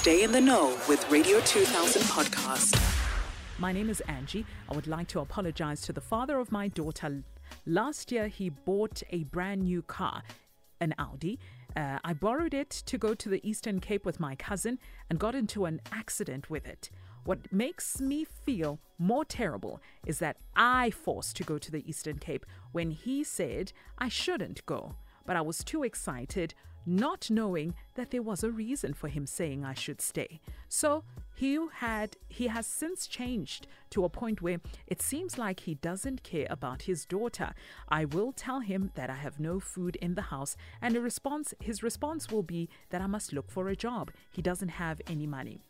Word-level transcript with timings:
Stay 0.00 0.22
in 0.22 0.32
the 0.32 0.40
know 0.40 0.78
with 0.88 1.06
Radio 1.10 1.40
2000 1.40 2.00
podcast. 2.04 2.74
My 3.58 3.70
name 3.70 3.90
is 3.90 4.00
Angie. 4.08 4.46
I 4.70 4.74
would 4.74 4.86
like 4.86 5.08
to 5.08 5.20
apologize 5.20 5.82
to 5.82 5.92
the 5.92 6.00
father 6.00 6.38
of 6.38 6.50
my 6.50 6.68
daughter. 6.68 7.22
Last 7.66 8.10
year, 8.10 8.28
he 8.28 8.48
bought 8.48 9.02
a 9.10 9.24
brand 9.24 9.64
new 9.64 9.82
car, 9.82 10.22
an 10.80 10.94
Audi. 10.98 11.38
Uh, 11.76 11.98
I 12.02 12.14
borrowed 12.14 12.54
it 12.54 12.70
to 12.70 12.96
go 12.96 13.12
to 13.12 13.28
the 13.28 13.46
Eastern 13.46 13.78
Cape 13.78 14.06
with 14.06 14.18
my 14.18 14.34
cousin 14.36 14.78
and 15.10 15.18
got 15.18 15.34
into 15.34 15.66
an 15.66 15.82
accident 15.92 16.48
with 16.48 16.66
it. 16.66 16.88
What 17.24 17.52
makes 17.52 18.00
me 18.00 18.24
feel 18.24 18.78
more 18.96 19.26
terrible 19.26 19.82
is 20.06 20.18
that 20.20 20.38
I 20.56 20.88
forced 20.92 21.36
to 21.36 21.44
go 21.44 21.58
to 21.58 21.70
the 21.70 21.86
Eastern 21.86 22.16
Cape 22.16 22.46
when 22.72 22.90
he 22.90 23.22
said 23.22 23.74
I 23.98 24.08
shouldn't 24.08 24.64
go. 24.64 24.94
But 25.26 25.36
I 25.36 25.42
was 25.42 25.62
too 25.62 25.82
excited, 25.82 26.54
not 26.90 27.30
knowing 27.30 27.74
that 27.94 28.10
there 28.10 28.22
was 28.22 28.42
a 28.42 28.50
reason 28.50 28.92
for 28.92 29.08
him 29.08 29.24
saying 29.26 29.64
I 29.64 29.74
should 29.74 30.00
stay. 30.00 30.40
So 30.68 31.04
he 31.34 31.58
had 31.74 32.16
he 32.28 32.48
has 32.48 32.66
since 32.66 33.06
changed 33.06 33.66
to 33.90 34.04
a 34.04 34.08
point 34.08 34.42
where 34.42 34.60
it 34.86 35.00
seems 35.00 35.38
like 35.38 35.60
he 35.60 35.74
doesn't 35.74 36.22
care 36.22 36.46
about 36.50 36.82
his 36.82 37.06
daughter. 37.06 37.54
I 37.88 38.04
will 38.04 38.32
tell 38.32 38.60
him 38.60 38.90
that 38.94 39.08
I 39.08 39.14
have 39.14 39.40
no 39.40 39.60
food 39.60 39.96
in 39.96 40.14
the 40.14 40.22
house 40.22 40.56
and 40.82 40.96
a 40.96 41.00
response 41.00 41.54
his 41.60 41.82
response 41.82 42.30
will 42.30 42.42
be 42.42 42.68
that 42.90 43.00
I 43.00 43.06
must 43.06 43.32
look 43.32 43.50
for 43.50 43.68
a 43.68 43.76
job. 43.76 44.10
He 44.30 44.42
doesn't 44.42 44.68
have 44.68 45.00
any 45.06 45.26
money. 45.26 45.62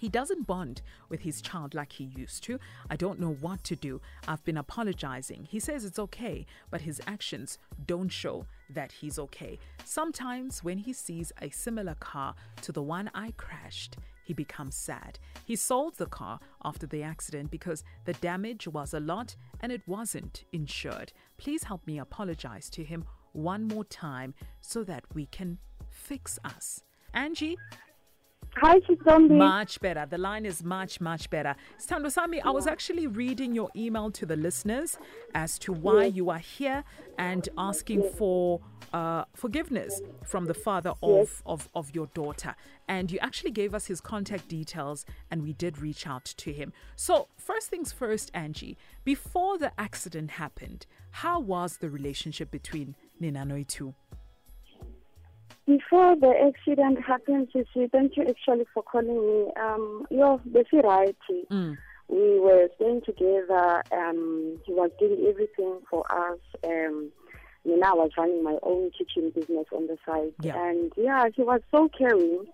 He 0.00 0.08
doesn't 0.08 0.46
bond 0.46 0.80
with 1.10 1.20
his 1.20 1.42
child 1.42 1.74
like 1.74 1.92
he 1.92 2.04
used 2.16 2.42
to. 2.44 2.58
I 2.88 2.96
don't 2.96 3.20
know 3.20 3.34
what 3.34 3.62
to 3.64 3.76
do. 3.76 4.00
I've 4.26 4.42
been 4.44 4.56
apologizing. 4.56 5.46
He 5.50 5.60
says 5.60 5.84
it's 5.84 5.98
okay, 5.98 6.46
but 6.70 6.80
his 6.80 7.02
actions 7.06 7.58
don't 7.86 8.08
show 8.08 8.46
that 8.70 8.92
he's 8.92 9.18
okay. 9.18 9.58
Sometimes, 9.84 10.64
when 10.64 10.78
he 10.78 10.94
sees 10.94 11.34
a 11.42 11.50
similar 11.50 11.96
car 11.96 12.34
to 12.62 12.72
the 12.72 12.82
one 12.82 13.10
I 13.14 13.34
crashed, 13.36 13.98
he 14.24 14.32
becomes 14.32 14.74
sad. 14.74 15.18
He 15.44 15.54
sold 15.54 15.98
the 15.98 16.06
car 16.06 16.40
after 16.64 16.86
the 16.86 17.02
accident 17.02 17.50
because 17.50 17.84
the 18.06 18.14
damage 18.14 18.66
was 18.66 18.94
a 18.94 19.00
lot 19.00 19.36
and 19.60 19.70
it 19.70 19.82
wasn't 19.86 20.44
insured. 20.54 21.12
Please 21.36 21.64
help 21.64 21.86
me 21.86 21.98
apologize 21.98 22.70
to 22.70 22.84
him 22.84 23.04
one 23.32 23.68
more 23.68 23.84
time 23.84 24.32
so 24.62 24.82
that 24.82 25.04
we 25.12 25.26
can 25.26 25.58
fix 25.90 26.38
us. 26.42 26.84
Angie, 27.12 27.58
Hi, 28.62 28.78
much 29.06 29.80
better. 29.80 30.04
The 30.04 30.18
line 30.18 30.44
is 30.44 30.62
much, 30.62 31.00
much 31.00 31.30
better. 31.30 31.56
Sami, 31.78 32.42
I 32.42 32.50
was 32.50 32.66
actually 32.66 33.06
reading 33.06 33.54
your 33.54 33.70
email 33.74 34.10
to 34.10 34.26
the 34.26 34.36
listeners 34.36 34.98
as 35.34 35.58
to 35.60 35.72
why 35.72 36.04
you 36.04 36.28
are 36.28 36.38
here 36.38 36.84
and 37.16 37.48
asking 37.56 38.02
for 38.18 38.60
uh, 38.92 39.24
forgiveness 39.34 40.02
from 40.26 40.44
the 40.44 40.52
father 40.52 40.92
of, 41.02 41.42
of, 41.46 41.70
of 41.74 41.94
your 41.94 42.08
daughter. 42.08 42.54
And 42.86 43.10
you 43.10 43.18
actually 43.20 43.52
gave 43.52 43.74
us 43.74 43.86
his 43.86 44.02
contact 44.02 44.48
details 44.48 45.06
and 45.30 45.42
we 45.42 45.54
did 45.54 45.78
reach 45.78 46.06
out 46.06 46.26
to 46.26 46.52
him. 46.52 46.74
So, 46.96 47.28
first 47.38 47.68
things 47.68 47.92
first, 47.92 48.30
Angie, 48.34 48.76
before 49.04 49.56
the 49.56 49.72
accident 49.80 50.32
happened, 50.32 50.84
how 51.12 51.40
was 51.40 51.78
the 51.78 51.88
relationship 51.88 52.50
between 52.50 52.94
Ninanoi 53.22 53.66
two? 53.66 53.94
Before 55.70 56.16
the 56.16 56.34
accident 56.48 56.98
happened, 57.00 57.46
Sisi, 57.54 57.88
thank 57.92 58.16
you 58.16 58.24
actually 58.28 58.66
for 58.74 58.82
calling 58.82 59.06
me. 59.08 59.52
Um, 59.54 60.04
you're 60.10 60.40
the 60.44 60.64
right. 60.82 61.16
Mm. 61.48 61.78
We 62.08 62.40
were 62.40 62.68
staying 62.74 63.02
together. 63.06 63.84
Um, 63.92 64.58
he 64.66 64.72
was 64.72 64.90
doing 64.98 65.26
everything 65.28 65.78
for 65.88 66.04
us. 66.10 66.40
Um, 66.64 67.12
Nina 67.64 67.94
was 67.94 68.10
running 68.18 68.42
my 68.42 68.58
own 68.64 68.90
kitchen 68.90 69.30
business 69.30 69.66
on 69.72 69.86
the 69.86 69.96
side. 70.04 70.32
Yeah. 70.42 70.60
And 70.60 70.92
yeah, 70.96 71.26
he 71.36 71.42
was 71.42 71.60
so 71.70 71.88
caring. 71.96 72.46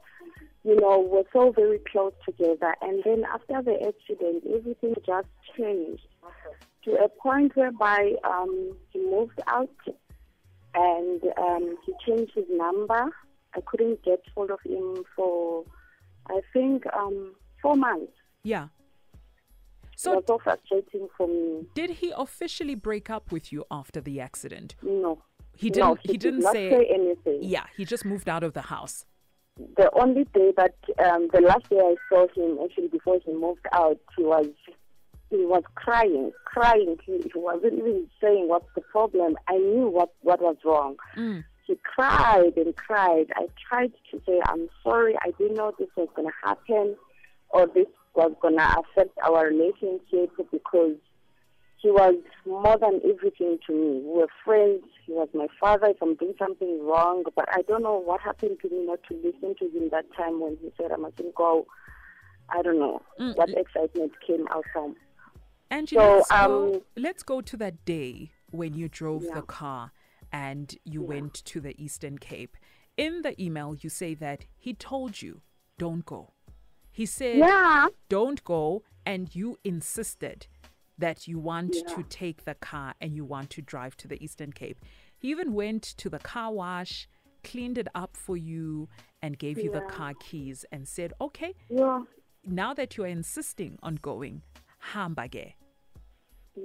You 0.65 0.77
know, 0.79 1.01
we're 1.11 1.25
so 1.33 1.53
very 1.53 1.81
close 1.91 2.13
together. 2.27 2.75
And 2.83 3.03
then 3.03 3.25
after 3.33 3.63
the 3.63 3.77
accident, 3.77 4.45
everything 4.55 4.95
just 5.07 5.29
changed 5.57 6.07
to 6.85 6.91
a 6.97 7.09
point 7.09 7.57
whereby 7.57 8.13
um, 8.25 8.77
he 8.91 9.01
moved 9.01 9.41
out 9.47 9.71
and 10.77 11.23
um, 11.39 11.77
he 11.85 11.93
changed 12.07 12.33
his 12.35 12.45
number. 12.51 13.09
I 13.55 13.61
couldn't 13.67 14.03
get 14.05 14.21
hold 14.35 14.51
of 14.51 14.61
him 14.65 15.03
for, 15.17 15.65
I 16.29 16.41
think, 16.53 16.85
um, 16.95 17.35
four 17.63 17.75
months. 17.75 18.13
Yeah. 18.45 18.67
it 19.15 19.19
So, 19.97 20.17
was 20.17 20.25
so 20.27 20.39
frustrating 20.39 21.09
for 21.17 21.27
me. 21.27 21.67
did 21.75 21.91
he 21.91 22.13
officially 22.17 22.75
break 22.75 23.09
up 23.11 23.33
with 23.33 23.53
you 23.53 23.65
after 23.71 24.01
the 24.01 24.21
accident? 24.21 24.77
No. 24.83 25.23
He 25.57 25.71
didn't. 25.71 26.01
he, 26.03 26.13
he 26.13 26.19
did 26.19 26.21
didn't 26.33 26.41
not 26.41 26.53
say. 26.53 26.71
say 26.71 26.87
anything. 26.93 27.39
Yeah, 27.41 27.65
he 27.77 27.85
just 27.87 28.05
moved 28.05 28.29
out 28.29 28.45
of 28.45 28.53
the 28.53 28.61
house. 28.75 29.07
The 29.79 29.91
only 29.99 30.25
day 30.35 30.53
that 30.59 30.75
um, 31.03 31.29
the 31.33 31.41
last 31.41 31.71
day 31.71 31.79
I 31.81 31.95
saw 32.11 32.27
him, 32.37 32.59
actually 32.63 32.89
before 32.89 33.19
he 33.25 33.33
moved 33.33 33.67
out, 33.73 33.99
he 34.15 34.23
was 34.23 34.49
he 35.31 35.45
was 35.45 35.63
crying, 35.75 36.33
crying. 36.45 36.97
He, 37.05 37.19
he 37.23 37.33
wasn't 37.35 37.75
even 37.75 38.09
saying 38.21 38.49
what's 38.49 38.69
the 38.75 38.81
problem. 38.81 39.37
I 39.49 39.59
knew 39.59 39.89
what 39.89 40.11
what 40.23 40.41
was 40.41 40.57
wrong. 40.65 40.97
Mm. 41.17 41.45
He 41.67 41.77
cried 41.83 42.53
and 42.57 42.77
cried. 42.77 43.27
I 43.35 43.49
tried 43.69 43.93
to 44.13 44.21
say, 44.25 44.41
I'm 44.47 44.69
sorry, 44.85 45.17
I 45.23 45.33
didn't 45.33 45.57
know 45.57 45.73
this 45.79 45.89
was 45.97 46.09
going 46.15 46.29
to 46.29 46.35
happen 46.49 46.95
or 47.51 47.67
this 47.67 47.87
was 48.15 48.33
going 48.41 48.57
to 48.57 48.77
affect 48.81 49.19
our 49.25 49.47
relationship 49.49 50.31
because 50.53 50.95
he 51.79 51.91
was 51.91 52.15
more 52.47 52.79
than 52.79 53.01
everything 53.05 53.59
to 53.67 53.73
me. 53.73 54.01
We 54.05 54.13
were 54.21 54.29
friends. 54.45 54.85
He 55.05 55.13
was 55.13 55.29
my 55.35 55.49
father 55.61 55.89
if 55.89 55.97
I'm 56.01 56.15
doing 56.15 56.35
something 56.39 56.87
wrong. 56.87 57.25
But 57.35 57.47
I 57.53 57.63
don't 57.63 57.83
know 57.83 57.99
what 57.99 58.21
happened 58.21 58.59
to 58.63 58.69
me 58.71 58.87
not 58.87 59.01
to 59.09 59.15
listen 59.17 59.57
to 59.59 59.65
him 59.77 59.89
that 59.91 60.05
time 60.17 60.41
when 60.41 60.57
he 60.63 60.71
said 60.81 60.93
I 60.93 60.97
mustn't 60.97 61.35
go. 61.35 61.67
I 62.49 62.63
don't 62.63 62.79
know 62.79 63.03
Mm, 63.21 63.37
what 63.37 63.51
excitement 63.51 64.13
came 64.25 64.47
out 64.53 64.65
from. 64.73 64.95
Angie, 65.71 65.97
So, 65.97 66.03
let's, 66.03 66.31
go, 66.31 66.37
um, 66.75 66.81
let's 66.97 67.23
go 67.23 67.41
to 67.41 67.57
that 67.57 67.85
day 67.85 68.31
when 68.51 68.75
you 68.75 68.89
drove 68.89 69.25
Yeah. 69.25 69.35
the 69.35 69.43
car 69.43 69.93
and 70.33 70.75
you 70.85 71.03
went 71.03 71.35
to 71.35 71.61
the 71.61 71.81
Eastern 71.83 72.19
Cape. 72.19 72.57
In 72.97 73.23
the 73.23 73.41
email, 73.43 73.75
you 73.81 73.91
say 73.91 74.15
that 74.15 74.47
he 74.57 74.75
told 74.75 75.21
you, 75.23 75.43
don't 75.79 76.05
go. 76.05 76.33
He 76.91 77.05
said, 77.05 77.39
Yeah. 77.39 77.89
don't 78.09 78.43
go, 78.45 78.83
and 79.05 79.35
you 79.35 79.59
insisted 79.65 80.47
that 80.99 81.29
you 81.29 81.39
want 81.39 81.77
Yeah. 81.77 81.95
to 81.95 82.03
take 82.05 82.45
the 82.45 82.55
car 82.55 82.95
and 83.01 83.15
you 83.15 83.25
want 83.25 83.51
to 83.51 83.61
drive 83.63 83.97
to 83.99 84.09
the 84.09 84.23
Eastern 84.23 84.53
Cape. 84.53 84.81
He 85.19 85.31
even 85.31 85.53
went 85.53 85.83
to 85.83 86.09
the 86.09 86.19
car 86.19 86.53
wash, 86.53 87.07
cleaned 87.45 87.77
it 87.77 87.89
up 87.95 88.17
for 88.17 88.37
you, 88.37 88.89
and 89.21 89.39
gave 89.39 89.59
you 89.63 89.71
the 89.71 89.83
car 89.83 90.15
keys 90.19 90.65
and 90.73 90.89
said, 90.89 91.13
okay, 91.21 91.55
Yeah. 91.69 92.05
now 92.45 92.73
that 92.73 92.97
you 92.97 93.05
are 93.05 93.09
insisting 93.09 93.79
on 93.83 93.97
going, 93.97 94.43
Yeah. 96.55 96.65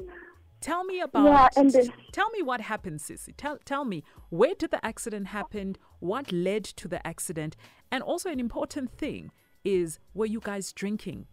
Tell 0.62 0.84
me 0.84 1.00
about. 1.02 1.26
Yeah, 1.26 1.62
and 1.62 1.72
the- 1.72 1.92
tell 2.12 2.30
me 2.30 2.44
what 2.44 2.62
happened, 2.62 3.00
Sissy. 3.00 3.34
Tell 3.36 3.58
tell 3.66 3.84
me 3.84 4.04
where 4.30 4.54
did 4.54 4.72
the 4.72 4.86
accident 4.86 5.28
happen? 5.28 5.76
What 6.00 6.32
led 6.32 6.64
to 6.64 6.88
the 6.88 7.06
accident? 7.06 7.58
And 7.92 8.04
also 8.04 8.30
an 8.30 8.40
important 8.40 8.92
thing 8.92 9.32
is 9.64 10.00
were 10.14 10.28
you 10.28 10.40
guys 10.40 10.72
drinking? 10.72 11.26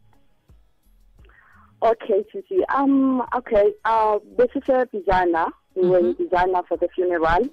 Okay, 1.83 2.25
Sisi. 2.35 2.63
Um, 2.75 3.23
okay, 3.37 3.73
uh, 3.85 4.19
this 4.37 4.49
is 4.57 4.63
a 4.69 4.87
designer. 4.93 5.47
We 5.77 5.89
were 5.89 5.99
in 6.01 6.15
Bizana 6.15 6.67
for 6.67 6.77
the 6.77 6.89
funeral. 6.95 7.49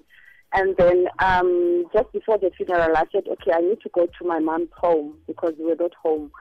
And 0.53 0.75
then 0.77 1.07
um, 1.19 1.85
just 1.93 2.11
before 2.13 2.37
the 2.39 2.49
funeral, 2.55 2.95
I 2.95 3.03
said, 3.11 3.23
okay, 3.27 3.51
I 3.53 3.59
need 3.61 3.81
to 3.81 3.89
go 3.93 4.05
to 4.05 4.25
my 4.25 4.39
mom's 4.39 4.69
home 4.77 5.17
because 5.27 5.53
we 5.59 5.65
were 5.65 5.75
not 5.75 5.91
home. 6.01 6.31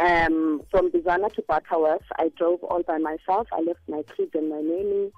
Um, 0.00 0.62
from 0.70 0.90
Bizana 0.90 1.30
to 1.34 1.42
Butterworth, 1.46 2.02
I 2.18 2.30
drove 2.36 2.62
all 2.64 2.82
by 2.82 2.96
myself. 2.96 3.48
I 3.52 3.60
left 3.60 3.80
my 3.86 4.02
kids 4.16 4.30
and 4.34 4.48
my 4.48 4.60
nanny 4.60 5.12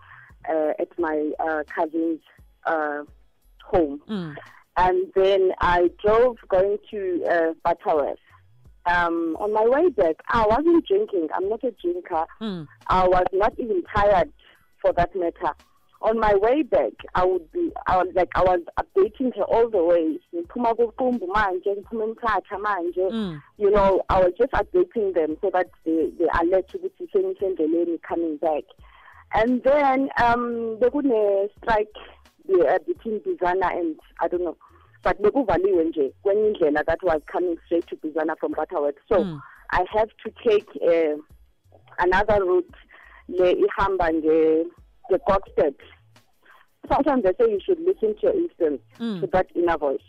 uh, 0.48 0.72
at 0.78 0.98
my 0.98 1.30
uh, 1.38 1.62
cousin's 1.72 2.20
uh, 2.66 3.04
home. 3.64 4.00
Mm. 4.08 4.34
And 4.76 5.12
then 5.14 5.52
I 5.60 5.90
drove 6.04 6.38
going 6.48 6.78
to 6.90 7.24
uh, 7.30 7.52
Butterworth. 7.62 8.18
Um, 8.84 9.36
on 9.38 9.52
my 9.52 9.64
way 9.68 9.88
back, 9.90 10.16
I 10.28 10.44
wasn't 10.46 10.84
drinking. 10.86 11.28
I'm 11.32 11.48
not 11.48 11.62
a 11.62 11.70
drinker. 11.80 12.24
Mm. 12.40 12.66
I 12.88 13.06
was 13.06 13.26
not 13.32 13.52
even 13.58 13.84
tired 13.94 14.32
for 14.80 14.92
that 14.94 15.14
matter. 15.14 15.54
On 16.04 16.18
my 16.18 16.34
way 16.34 16.62
back, 16.62 16.92
I 17.14 17.24
would 17.24 17.50
be, 17.52 17.70
I 17.86 17.96
was 17.96 18.08
like, 18.14 18.28
I 18.34 18.42
was 18.42 18.60
updating 18.78 19.36
her 19.36 19.44
all 19.44 19.70
the 19.70 19.84
way. 19.84 20.18
Ngiphuma 20.34 20.74
kuqumbu 20.74 21.28
manje, 21.28 21.76
ngiphuma 21.76 22.14
eMthatha 22.14 22.58
manje. 22.58 23.10
Mm. 23.10 23.42
You 23.56 23.70
know, 23.70 24.02
I 24.08 24.18
was 24.20 24.32
just 24.36 24.52
updating 24.52 25.14
them 25.14 25.36
so 25.40 25.50
that 25.52 25.68
they, 25.84 26.10
they 26.18 26.26
alert 26.40 26.68
ukuthi 26.74 27.08
sengisendleleni 27.14 28.02
coming 28.02 28.36
back. 28.38 28.64
And 29.34 29.62
then 29.62 30.08
um, 30.20 30.76
bekune 30.80 31.48
strike 31.58 31.94
uh, 32.52 32.78
between 32.86 33.20
Bizana 33.20 33.70
and, 33.78 33.96
I 34.20 34.26
don't 34.28 34.42
know, 34.44 34.56
but 35.04 35.22
bekuvaliwe 35.22 35.84
nje 35.84 36.12
kwenye 36.24 36.48
indlela 36.52 36.84
that 36.86 37.02
was 37.02 37.20
coming 37.32 37.56
straight 37.66 37.86
to 37.86 37.96
Bizana 37.96 38.36
from 38.40 38.52
Butterworth. 38.52 38.98
So 39.08 39.18
Mm. 39.24 39.40
I 39.70 39.84
have 39.92 40.10
to 40.24 40.30
take 40.44 40.68
uh, 40.82 41.16
another 41.98 42.44
route 42.44 42.74
le 43.28 43.52
ihamba 43.52 44.12
nge 44.12 44.66
the 45.12 45.18
Kokstad. 45.28 45.74
Sometimes 46.90 47.22
they 47.24 47.32
say 47.40 47.50
you 47.50 47.60
should 47.64 47.78
listen 47.80 48.14
to 48.16 48.22
your 48.22 48.34
instinct, 48.34 48.84
Mm. 48.98 49.20
to 49.20 49.26
that 49.28 49.46
inner 49.54 49.78
voice. 49.78 50.00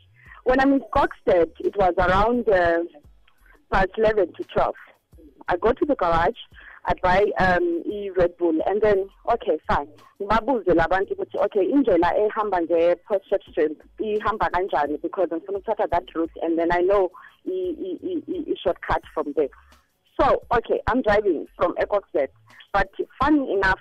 When 0.44 0.60
I'm 0.60 0.74
in 0.74 0.82
Kokstad, 0.96 1.52
it 1.60 1.76
was 1.78 1.94
around 1.98 2.50
uh, 2.50 2.80
but 3.70 3.90
11 3.98 4.34
to 4.38 4.44
12. 4.44 4.76
I 5.48 5.58
go 5.58 5.74
to 5.74 5.86
the 5.86 5.96
garage, 5.96 6.38
I 6.86 6.94
buy 7.02 7.24
um 7.40 7.84
i-Red 7.88 8.38
Bull 8.38 8.60
and 8.66 8.82
then 8.82 9.08
okay 9.32 9.58
fine. 9.68 9.88
Ngibabuze 10.22 10.74
labantu 10.74 11.14
ukuthi 11.14 11.38
okay 11.46 11.66
indlela 11.72 12.12
ehamba 12.18 12.62
nge-Port 12.62 13.24
Shepstone 13.30 13.76
ihamba 14.00 14.50
kanjani 14.50 15.02
because 15.02 15.30
I'm 15.32 15.40
ngifuna 15.40 15.60
ukuthatha 15.60 15.90
that 15.92 16.04
route 16.16 16.32
and 16.42 16.58
then 16.60 16.72
I 16.74 16.82
know 16.82 17.10
i- 17.48 17.76
i- 17.88 18.24
i- 18.28 18.52
i-shortcut 18.52 19.02
from 19.14 19.34
there. 19.38 19.50
So 20.20 20.44
okay, 20.58 20.82
I'm 20.88 21.02
driving 21.02 21.48
from 21.58 21.74
Ecoxet, 21.76 22.30
but 22.74 22.90
funny 23.22 23.54
enough, 23.54 23.80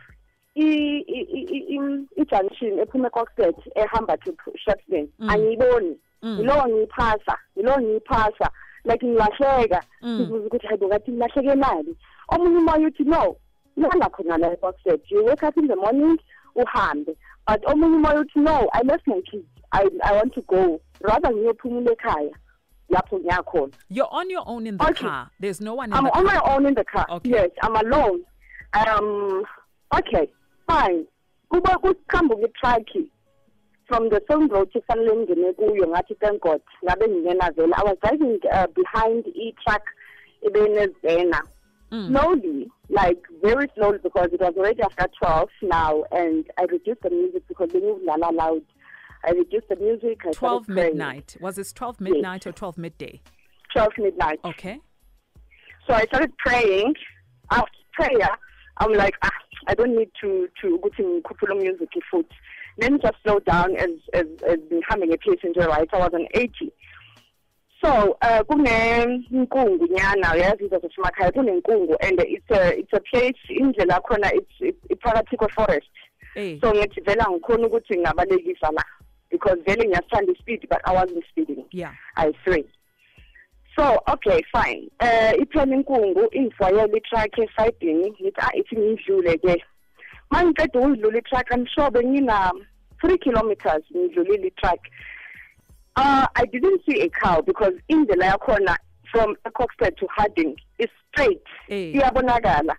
i-junction 2.17 2.79
ephuma 2.79 3.09
Ecoxet 3.09 3.55
ehamba 3.77 4.17
to 4.25 4.35
Shepstone 4.65 5.09
mm. 5.19 5.29
angiyiboni. 5.31 5.97
Mm. 6.23 6.39
Yilowo 6.39 6.69
ngiyiphasa, 6.69 7.39
yilowo 7.57 7.81
ngiyiphasa. 7.81 8.51
Like 8.85 9.07
ngilahleka, 9.07 9.83
mm. 10.03 10.21
ngibuza 10.21 10.47
ukuthi 10.47 10.67
hayibo 10.67 10.89
kathi 10.89 11.11
ngilahlekelani. 11.13 11.97
Omunye 12.29 12.59
umoya 12.59 12.89
uthi 12.89 13.05
no, 13.05 13.37
lala 13.77 14.11
khona 14.11 14.39
la 14.39 14.53
Ecoxet. 14.53 15.01
You 15.11 15.25
wake 15.25 15.43
up 15.43 15.57
in 15.57 15.67
the 15.69 15.77
morning, 15.77 16.19
uhambe. 16.57 17.17
But 17.47 17.63
omunye 17.65 17.97
umoya 17.97 18.21
uthi 18.25 18.37
no, 18.37 18.69
I 18.73 18.83
left 18.83 19.07
my 19.07 19.21
kids. 19.31 19.47
I 19.73 19.89
I 20.05 20.13
want 20.15 20.35
to 20.35 20.43
go. 20.43 20.81
Rather 21.01 21.31
ngiyophumula 21.31 21.91
ekhaya. 21.97 22.31
Lapho 22.91 23.19
ngiyakhona. 23.21 23.73
You're 23.89 24.09
on 24.11 24.31
your 24.31 24.43
own 24.47 24.67
in 24.67 24.77
the 24.77 24.85
Okay. 24.85 25.07
car. 25.07 25.31
There's 25.41 25.61
no 25.61 25.75
one 25.75 25.91
in 25.91 25.95
I'm 25.95 26.05
the 26.05 26.11
on 26.17 26.27
car. 26.27 26.35
my 26.35 26.55
own 26.55 26.67
in 26.67 26.75
the 26.75 26.85
car. 26.85 27.07
Okay. 27.09 27.31
Yes, 27.31 27.51
I'm 27.63 27.77
alone. 27.77 28.25
Um, 28.75 29.45
okay, 29.95 30.31
fine. 30.73 31.07
Kuba 31.51 31.79
kusikhamba 31.79 32.37
ngetruck 32.37 33.09
from 33.87 34.09
the 34.09 34.23
same 34.31 34.49
road 34.49 34.71
kufanele 34.73 35.17
ngene 35.17 35.53
kuyo 35.53 35.87
ngathi 35.87 36.15
thank 36.21 36.41
God 36.43 36.61
ngabe 36.85 37.09
ngingena 37.09 37.55
vele. 37.55 37.75
I 37.75 37.83
was 37.85 37.97
driving 38.03 38.39
uh, 38.51 38.67
behind 38.75 39.27
e-truck 39.27 39.83
ebenezena. 40.45 41.41
Slowly, 41.91 42.71
like 42.89 43.23
very 43.43 43.67
slowly 43.75 43.99
because 44.03 44.31
it 44.33 44.41
was 44.41 44.55
already 44.57 44.81
after 44.81 45.07
12 45.19 45.49
now 45.61 46.05
and 46.11 46.47
I 46.57 46.63
reduced 46.63 47.03
the 47.03 47.11
music 47.11 47.47
because 47.49 47.69
the 47.69 47.81
music 47.81 48.07
la 48.07 48.31
loud. 48.31 48.63
I 49.25 49.33
reduced 49.33 49.69
the 49.69 49.77
music. 49.77 50.23
I 50.27 50.33
12 50.33 50.35
started 50.35 50.67
praying. 50.69 50.89
midnight. 50.97 51.37
Was 51.39 51.57
this 51.57 51.71
12 51.75 52.01
midnight 52.01 52.47
or 52.47 52.53
12 52.53 52.79
midday? 52.79 53.21
12 53.75 53.91
midnight. 53.99 54.41
Okay. 54.43 54.81
So 55.87 55.93
I 55.93 56.05
started 56.05 56.33
praying. 56.39 56.95
After 57.51 57.79
prayer, 57.93 58.31
I'm 58.79 58.95
like, 58.95 59.15
ah, 59.23 59.31
I 59.67 59.75
don't 59.75 59.97
need 59.97 60.11
to 60.21 60.49
to 60.61 60.79
go 60.79 60.89
to 60.97 61.23
Kupulu 61.25 61.61
music 61.61 61.89
foot. 62.11 62.31
Then 62.79 63.01
just 63.01 63.15
slow 63.23 63.39
down 63.41 63.77
as 63.77 63.91
as 64.13 64.27
as 64.47 64.59
becoming 64.71 65.13
a 65.13 65.19
passenger, 65.19 65.69
right? 65.69 65.89
I 65.93 65.99
was 65.99 66.11
on 66.15 66.27
80. 66.35 66.73
So 67.85 68.17
uh 68.23 68.43
kunenkungu 68.45 69.87
nyana 69.87 70.35
uyazi 70.35 70.65
izinto 70.65 70.79
zasemakhaya 70.79 71.33
kunenkungu 71.33 71.97
and 72.01 72.21
it's 72.21 72.51
a 72.51 72.79
it's 72.79 72.93
a 72.93 73.01
place 73.01 73.39
indlela 73.49 74.01
khona 74.01 74.31
it's 74.33 74.53
it's 74.61 74.85
iphakathi 74.91 75.51
forest. 75.53 75.91
Hey. 76.35 76.61
So 76.61 76.73
ngithi 76.73 77.01
vela 77.05 77.27
ngikhona 77.31 77.67
ukuthi 77.67 77.97
ngingabalekisa 77.97 78.73
la 78.73 78.83
because 79.31 79.59
vele 79.67 79.85
ngiyathanda 79.89 80.33
ispeed 80.33 80.69
but 80.69 80.81
I 80.85 80.93
wasn't 80.93 81.25
speeding. 81.31 81.65
Yeah. 81.73 81.93
I 82.17 82.33
three. 82.45 82.65
So 83.77 83.99
okay 84.09 84.41
fine. 84.53 84.91
Eh 85.01 85.33
iphela 85.43 85.75
inkungu 85.75 86.29
ingifayela 86.33 86.97
itruck 86.97 87.39
esayidini 87.39 88.11
ngithi 88.11 88.41
ah 88.41 88.51
ithi 88.55 88.77
ngidlule 88.77 89.39
ke. 89.39 89.65
Mangiqeda 90.31 90.81
ukudlula 90.81 91.19
itruck 91.19 91.53
amshobe 91.53 92.05
ngina 92.05 92.53
3 93.03 93.19
kilometers 93.19 93.83
ngidlulile 93.97 94.47
itruck. 94.47 94.81
Uh 95.97 96.27
I 96.37 96.47
didn't 96.47 96.83
see 96.87 97.01
a 97.01 97.09
cow 97.09 97.41
because 97.41 97.75
indlela 97.89 98.33
yakhona 98.33 98.77
from 99.11 99.37
Coxted 99.55 99.97
to 99.99 100.07
Harding 100.17 100.57
is 100.79 100.91
straight. 101.13 101.43
Eh. 101.69 101.95
Iyabonakala. 101.95 102.77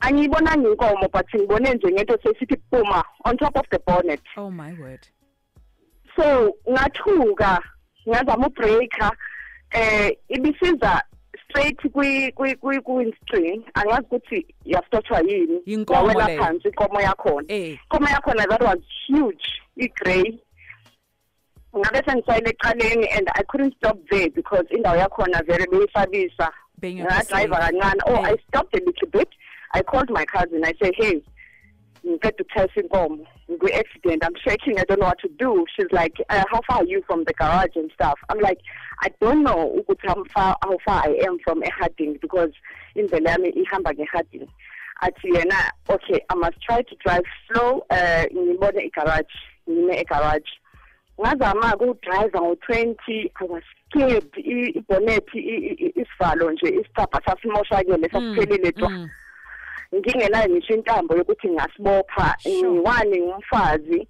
Angiyibonanga 0.00 0.68
inkomo 0.68 1.08
but 1.12 1.26
ngibone 1.34 1.74
nje 1.74 1.92
ngento 1.92 2.18
sesithi 2.22 2.56
puma 2.70 3.04
on 3.24 3.36
top 3.36 3.56
of 3.56 3.66
the 3.70 3.78
bonnet. 3.80 4.20
Oh, 4.36 4.50
my 4.50 4.72
word. 4.74 5.08
so 6.18 6.56
ngathuka 6.70 7.62
ngazama 8.08 8.46
ubreaker 8.46 9.10
eh 9.70 10.16
ibisiza 10.28 11.02
straight 11.44 11.80
kwi 11.92 12.32
kwi 12.32 12.54
kwi 12.54 12.78
windscreen 12.86 13.64
angazi 13.74 14.02
ukuthi 14.02 14.46
yastothwa 14.64 15.20
yini 15.20 15.62
Yinkomo 15.66 16.00
yawela 16.00 16.26
leyo. 16.26 16.42
phansi 16.42 16.68
inkomo 16.68 17.00
yakhona 17.00 17.46
Eh. 17.48 17.78
inkomo 17.82 18.08
yakhona 18.08 18.46
that 18.46 18.60
was 18.62 18.78
huge 19.06 19.44
i-grey 19.76 20.38
ngabe 21.78 22.02
sengisayile 22.06 22.50
eqaleni 22.50 23.06
and 23.16 23.28
i 23.34 23.42
couldn't 23.44 23.74
stop 23.76 23.98
there 24.10 24.28
because 24.30 24.64
indawo 24.70 24.96
yakhona 24.96 25.42
very 25.46 25.66
beyisabisa 25.66 26.52
Bengekho 26.80 27.08
ngadrayiva 27.08 27.56
safe. 27.56 27.72
kancane 27.72 28.00
oh 28.06 28.14
Eh. 28.14 28.24
i 28.32 28.36
stopped 28.48 28.74
a 28.74 28.84
little 28.86 29.08
bit 29.08 29.28
i 29.74 29.82
called 29.82 30.10
my 30.10 30.24
cousin 30.24 30.64
i 30.64 30.72
said 30.80 30.94
hey 30.96 31.20
ngiceda 32.06 32.44
ukuthayisa 32.44 32.80
inkomo 32.80 33.26
ngikwi-accident 33.50 34.24
i'm 34.24 34.36
shaking 34.44 34.78
i 34.78 34.84
don't 34.84 35.00
know 35.00 35.08
what 35.08 35.18
to 35.18 35.28
do. 35.38 35.64
She's 35.76 35.90
like 35.92 36.14
uh, 36.30 36.44
how 36.50 36.60
far 36.66 36.78
are 36.78 36.84
you 36.84 37.02
from 37.06 37.24
the 37.24 37.32
garage 37.34 37.76
and 37.76 37.90
stuff? 37.92 38.18
I'm 38.28 38.40
like 38.40 38.60
i 39.02 39.08
don't 39.20 39.42
know 39.42 39.60
ukuthi 39.78 40.06
how 40.06 40.24
far, 40.34 40.56
how 40.62 40.76
far 40.84 41.02
i 41.08 41.18
am 41.26 41.38
from 41.44 41.62
eharding 41.62 42.20
because 42.20 42.52
indlela 42.96 43.30
yami 43.36 43.52
ihamba 43.64 43.92
ngeharding. 43.94 44.48
Athi 45.02 45.28
yena 45.34 45.70
okay 45.88 46.20
i 46.30 46.34
must 46.34 46.60
try 46.62 46.82
to 46.82 46.94
drive 47.04 47.24
slow 47.46 47.84
uh 47.90 48.24
ngibone 48.34 48.84
igarage 48.90 49.34
ngime 49.68 50.00
egarage. 50.00 50.50
Ngazama 51.20 51.76
ukudrayiva 51.76 52.40
ngo-twenty 52.40 53.30
i 53.40 53.44
was 53.44 53.62
scared 53.90 54.28
I- 54.36 54.72
ibonnet 54.78 55.26
i- 55.34 55.38
i- 55.38 55.76
i- 55.86 55.92
isivalo 56.02 56.50
nje 56.52 56.68
isitapha 56.68 57.20
sasimoshakele 57.26 58.08
sasiphelile 58.08 58.72
twa 58.72 58.88
Mm. 58.90 59.08
Ngingenayo 59.94 60.48
ngisho 60.50 60.74
intambo 60.74 61.16
yokuthi 61.16 61.48
ngasibopha 61.48 62.36
Sure. 62.42 62.70
ngiwani 62.70 63.20
ngumfazi. 63.20 64.08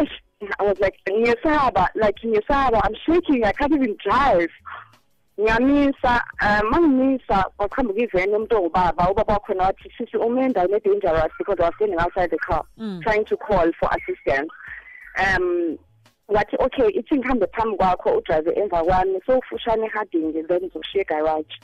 Eish, 0.00 0.12
i 0.58 0.64
was 0.66 0.78
like 0.80 0.98
ngiyesaba 1.10 1.88
like 1.94 2.26
ngiyesaba 2.26 2.78
i'm 2.86 2.94
shaking. 3.06 3.44
I 3.44 3.52
can't 3.52 3.72
even 3.74 3.96
drive. 4.04 4.50
Ngiyamisa 5.40 6.24
um 6.42 6.70
mangimisa 6.70 7.44
kwakuhamba 7.56 7.92
kuyiveni 7.92 8.32
yomuntu 8.32 8.56
ongubaba. 8.56 9.10
Ubaba 9.10 9.34
wakhona 9.34 9.64
wathi 9.64 9.92
sisi 9.98 10.16
ume 10.16 10.44
endaweni 10.44 10.76
e-dangerous 10.76 11.32
because 11.38 11.60
i 11.60 11.64
was 11.66 11.74
standing 11.76 11.98
outside 11.98 12.30
the 12.30 12.36
car 12.38 12.62
Mm. 12.78 13.00
trying 13.02 13.24
to 13.24 13.36
call 13.36 13.72
for 13.80 13.88
assistance. 13.96 14.50
Um 15.18 15.78
wathi 16.28 16.56
okay 16.58 16.88
ithi 16.88 17.16
ngihambe 17.18 17.46
phambi 17.46 17.76
kwakho 17.76 18.16
udrayive 18.18 18.50
emva 18.56 18.84
kwami. 18.84 19.20
So 19.26 19.38
ufushane 19.38 19.86
eharding 19.86 20.32
then 20.46 20.60
ngizoshiya 20.62 21.02
egarage 21.04 21.54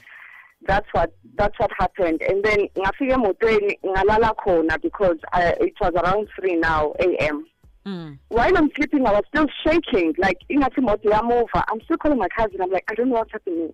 that's 0.66 0.88
what 0.92 1.10
that's 1.38 1.58
what 1.58 1.70
happened 1.78 2.22
and 2.28 2.44
then 2.44 2.68
ngafika 2.78 3.14
emotweni 3.14 3.78
ngalala 3.86 4.34
khona 4.34 4.78
because 4.82 5.18
uh, 5.32 5.52
it 5.66 5.74
was 5.80 5.92
around 5.94 6.28
3 6.40 6.56
now 6.56 6.92
am 7.20 7.44
Mm. 7.86 8.18
while 8.30 8.56
i'm 8.58 8.68
sleeping 8.74 9.06
i 9.06 9.12
was 9.12 9.22
still 9.28 9.46
shaking 9.64 10.12
like 10.18 10.38
ingathi 10.50 10.80
imoto 10.80 11.08
yamuva 11.10 11.62
i'm 11.68 11.80
still 11.82 11.96
calling 11.98 12.18
my 12.18 12.28
cousin 12.36 12.60
i'm 12.60 12.70
like 12.72 12.84
i 12.90 12.94
don't 12.96 13.08
know 13.08 13.14
what's 13.18 13.30
happening 13.32 13.72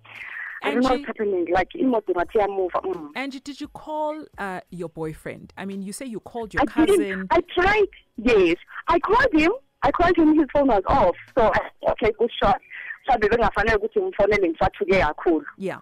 i 0.63 0.71
don't 0.71 0.83
know 0.83 0.91
what's 0.91 1.07
happening 1.07 1.47
like 1.51 1.69
ngathi 1.79 2.39
yamuva 2.39 2.81
mm. 2.83 3.09
Angie, 3.15 3.41
did 3.41 3.59
you 3.59 3.69
call 3.69 4.23
uh, 4.39 4.61
your 4.71 4.91
boyfriend? 4.91 5.55
I 5.57 5.65
mean, 5.65 5.81
you 5.83 5.93
say 5.95 6.05
you 6.07 6.21
called 6.21 6.53
your 6.53 6.63
I 6.63 6.67
cousin. 6.67 6.99
didn't. 6.99 7.27
I 7.31 7.41
tried. 7.55 7.89
Yes, 8.19 8.57
I 8.89 8.99
called 8.99 9.33
him. 9.33 9.53
I 9.83 9.91
called 9.91 10.17
him. 10.17 10.39
His 10.39 10.47
phone 10.53 10.69
was 10.69 10.83
off. 10.87 11.17
So 11.37 11.51
I, 11.55 11.91
okay, 11.93 12.13
good 12.19 12.31
shot. 12.43 12.61
mhlawumbe 13.07 13.29
bengafanele 13.29 13.77
ukuthi 13.77 14.01
ngifonele 14.01 14.49
ngisathuke 14.49 15.01
kakhulu 15.01 15.45
Yeah. 15.59 15.81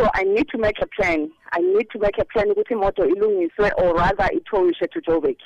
So 0.00 0.08
i 0.14 0.22
need 0.24 0.48
to 0.48 0.58
make 0.58 0.80
a 0.80 0.86
plan. 0.86 1.30
I 1.52 1.58
need 1.58 1.90
to 1.90 1.98
make 1.98 2.18
a 2.18 2.24
plan 2.24 2.48
ukuthi 2.50 2.74
imoto 2.74 3.04
ilungiswe 3.06 3.70
or 3.78 3.94
rather 3.94 4.28
it 4.32 4.50
will 4.52 4.70
ithowishe 4.70 4.90
to 4.92 5.00
joburg. 5.00 5.36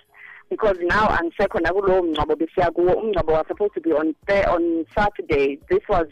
Because 0.50 0.76
now 0.82 1.08
angisekho 1.08 1.60
nakulowo 1.60 2.02
mngcwabo 2.02 2.36
besiya 2.36 2.70
kuwo. 2.70 2.92
Umngcwabo 2.92 3.32
was 3.32 3.46
supposed 3.48 3.74
to 3.74 3.80
be 3.80 3.92
on 3.92 4.14
on 4.48 4.86
saturday. 4.94 5.58
This 5.68 5.80
was 5.88 6.06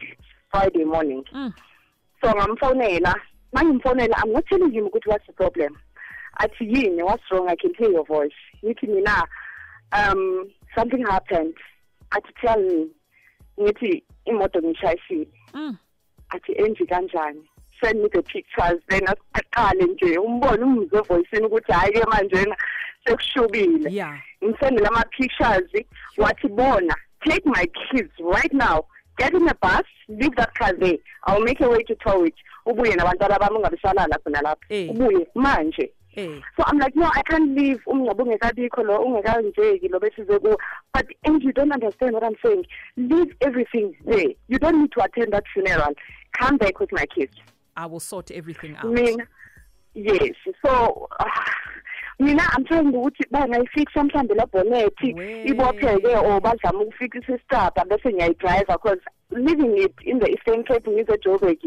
friday 0.51 0.85
morning. 0.85 1.25
Mm. 1.33 1.53
so 2.23 2.33
ngamfonela 2.33 3.15
mangimfonela 3.53 4.15
i'm 4.25 4.33
not 4.33 4.47
telling 4.47 4.73
him 4.73 4.89
ukuthi 4.89 5.07
what's 5.07 5.27
the 5.27 5.33
problem. 5.33 5.77
Athi 6.41 6.65
yini? 6.65 7.05
What's 7.05 7.23
wrong? 7.31 7.49
I 7.49 7.57
can 7.57 7.75
hear 7.79 7.91
your 7.91 8.07
voice. 8.07 8.33
Ngithi 8.65 8.89
mina 8.89 9.25
um 9.93 10.51
something 10.75 11.05
happened. 11.05 11.55
Athi 12.11 12.33
tell 12.41 12.61
me. 12.61 12.89
Ngithi 13.61 14.03
imoto 14.27 14.61
ngishayisile. 14.63 15.29
Mm. 15.55 15.79
athi 16.31 16.53
enji 16.53 16.87
kanjani 16.87 17.49
send 17.83 18.01
me 18.03 18.09
the 18.13 18.23
pictures 18.23 18.81
then 18.89 19.03
aqale 19.35 19.83
nje. 19.87 20.19
Umbone 20.19 20.63
umzwe 20.65 21.01
voicini 21.01 21.47
ukuthi 21.47 21.73
hayi 21.73 21.93
ke 21.93 22.05
manjena 22.11 22.57
sekushubile. 23.07 23.91
Yeah. 23.91 24.19
ngisendele 24.45 24.87
ama-pictures 24.87 25.85
wathi 26.19 26.49
bona 26.49 26.95
take 27.27 27.47
my 27.47 27.65
kids 27.91 28.11
right 28.21 28.53
now. 28.53 28.85
Get 29.19 29.35
in 29.35 29.47
a 29.49 29.55
bus 29.55 29.83
leave 30.09 30.35
that 30.37 30.55
car 30.55 30.73
there. 30.73 30.97
I'll 31.27 31.41
make 31.41 31.61
a 31.61 31.69
way 31.69 31.83
to 31.85 31.95
tow 31.97 32.25
it. 32.25 32.35
Ubuye 32.67 32.95
nabantwana 32.97 33.39
bami 33.39 33.57
ungabisalala 33.57 34.19
khona 34.25 34.43
lapho 34.43 34.61
Eh. 34.71 34.89
ubuye 34.91 35.27
manje. 35.35 35.91
Eh. 36.17 36.29
so 36.57 36.63
i'm 36.67 36.79
like 36.79 36.95
no 36.97 37.11
i 37.15 37.23
can't 37.23 37.57
leave. 37.59 37.81
Umngcwabo 37.87 38.23
ungekabikho 38.25 38.83
lo 38.83 38.99
ungekanjeki 39.05 39.89
lo 39.89 40.01
besize 40.01 40.39
kuwo 40.39 40.57
but 40.95 41.07
and 41.25 41.43
you 41.43 41.53
don't 41.53 41.73
understand 41.73 42.15
what 42.15 42.25
i'm 42.25 42.37
saying. 42.43 42.65
Leave 42.97 43.35
everything 43.41 43.95
there. 44.05 44.33
You 44.49 44.59
don't 44.59 44.81
need 44.81 44.93
to 44.93 45.05
attend 45.05 45.33
that 45.33 45.45
funeral. 45.55 45.95
Come 46.41 46.57
back 46.59 46.81
with 46.81 46.91
my 46.93 47.05
kids 47.07 47.35
I 47.77 47.87
will 47.87 48.01
sort 48.01 48.31
everything 48.31 48.77
out. 48.77 48.87
mina 48.87 49.27
yes. 49.95 50.33
So 50.65 51.09
ah, 51.21 51.45
mina 52.19 52.43
i'm 52.57 52.65
trying 52.65 52.93
ukuthi 52.93 53.25
bangayifixa 53.31 54.05
mhlawumbe 54.05 54.35
la 54.37 54.47
bonnet 54.47 54.95
ibopheke 55.47 56.17
or 56.17 56.41
bazama 56.41 56.81
ukufikisa 56.81 57.35
isicabha 57.35 57.85
bese 57.85 58.13
ngiyayidrayiva 58.13 58.77
because 58.83 59.01
living 59.31 59.77
it 59.79 59.95
in 60.05 60.19
the 60.19 60.29
eastern 60.31 60.63
cape 60.65 60.87
ngize-joburg 60.87 61.59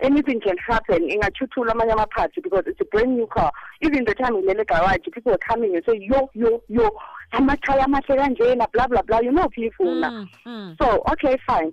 anything 0.00 0.40
can 0.40 0.56
happen. 0.58 1.08
In 1.08 1.22
a 1.22 1.30
ingathuthula 1.30 1.72
amanye 1.72 1.92
amaphathi 1.92 2.42
because 2.42 2.64
it's 2.66 2.80
a 2.80 2.84
brand 2.86 3.16
new 3.16 3.26
car. 3.28 3.52
Even 3.80 4.04
the 4.04 4.14
time 4.14 4.34
ngilele 4.34 4.66
garage 4.66 4.98
people 5.12 5.32
are 5.32 5.38
coming 5.38 5.76
and 5.76 5.84
say 5.86 5.96
yo 6.00 6.28
yo 6.34 6.62
yo 6.68 6.90
I'm 7.32 7.46
not 7.46 7.60
amathaya 7.62 7.84
amahle 7.84 8.18
kanjena 8.18 8.70
blah 8.72 8.88
blah 8.88 9.02
blah. 9.02 9.20
You 9.20 9.32
know 9.32 9.48
people 9.48 9.86
Mm, 9.86 10.28
mm. 10.46 10.76
so 10.82 11.02
okay 11.12 11.36
fine 11.46 11.72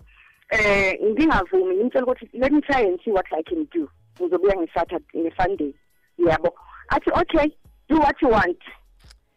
eh 0.51 0.98
ngingavumi. 1.01 1.75
Ngimtshela 1.75 2.05
ukuthi 2.05 2.29
let 2.34 2.51
me 2.51 2.62
try 2.62 2.81
and 2.81 3.00
see 3.03 3.12
what 3.12 3.25
i 3.34 3.41
can 3.43 3.65
do. 3.72 3.89
Ngizobuya 4.20 4.55
ngesaturday 4.55 5.17
ngesunday. 5.17 5.74
Yabo 6.20 6.51
athi 6.91 7.12
okay 7.12 7.48
do 7.88 7.98
what 7.98 8.15
you 8.22 8.29
want. 8.29 8.58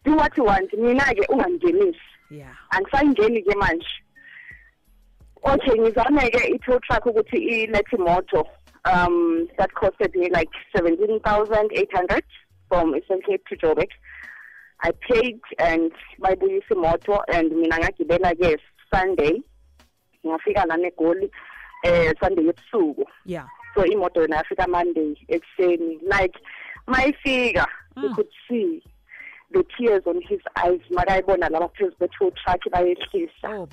Do 0.04 0.14
what 0.16 0.36
you 0.36 0.44
want. 0.44 0.72
Mina-ke 0.72 1.26
ungangenisi. 1.28 1.96
Yeah. 2.30 2.54
angisayingeni 2.74 3.42
ke 3.42 3.54
manje. 3.56 3.86
Okay 5.44 5.78
ngizame-ke 5.78 6.40
i-tow 6.54 6.78
truck 6.80 7.04
ukuthi 7.06 7.36
ilethe 7.36 7.96
imoto 7.96 8.44
um 8.84 9.48
that 9.58 9.72
costed 9.74 10.14
me 10.16 10.28
like 10.30 10.50
seventeen 10.74 11.20
thousand 11.20 11.70
eight 11.74 11.92
hundred 11.94 12.24
from 12.68 12.94
eastern 12.96 13.20
cape 13.22 13.46
to 13.46 13.56
joburg. 13.56 13.88
I 14.82 14.90
paid 15.08 15.40
and 15.58 15.92
bayibuyisa 16.20 16.74
imoto 16.74 17.22
and 17.28 17.52
mina 17.52 17.76
ngagibela-ke 17.78 18.58
sunday 18.92 19.42
ngafika 20.26 20.66
lana 20.66 20.88
egoli 20.88 21.30
eh 21.82 22.12
sunday 22.20 22.44
ebusuku. 22.48 23.04
Yeah. 23.26 23.46
so 23.74 23.84
imoto 23.86 24.20
yona 24.20 24.36
yafika 24.36 24.66
monday 24.68 25.16
ekuseni. 25.28 25.98
Like 26.02 26.38
mayifika 26.86 27.66
you 27.96 28.08
Mm. 28.08 28.14
could 28.16 28.28
see 28.48 28.82
the 29.52 29.62
tears 29.76 30.02
on 30.06 30.20
his 30.22 30.40
eyes. 30.56 30.80
Makayibona 30.90 31.48
laba 31.48 31.68
phezu 31.68 31.94
be-tow 32.00 32.30
truck 32.30 32.60
bayehlisa. 32.72 33.48
Oh, 33.58 33.68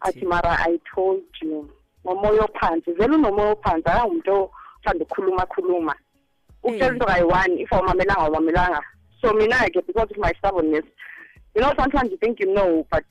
athi 0.00 0.24
mara 0.26 0.56
i 0.66 0.78
told 0.94 1.22
you. 1.42 1.68
Ngomoya 2.06 2.44
ophansi 2.44 2.92
vele 2.92 3.14
unomoya 3.16 3.52
ophansi 3.52 3.88
akangumuntu 3.88 4.50
othanda 4.84 5.04
ukukhuluma 5.04 5.46
khuluma 5.46 5.94
ukutshela 6.62 6.86
Eh. 6.86 6.92
into 6.92 7.06
kayi-one 7.06 7.60
if 7.60 7.70
awumamelanga 7.72 8.20
awumamelanga. 8.20 8.80
So 9.20 9.32
mina-ke 9.32 9.86
because 9.86 10.10
of 10.10 10.16
my 10.18 10.32
stubbornness 10.38 10.84
you 11.54 11.60
know 11.62 11.72
sometimes 11.78 12.10
you 12.10 12.16
think 12.18 12.38
you 12.40 12.52
know 12.54 12.86
but 12.90 13.04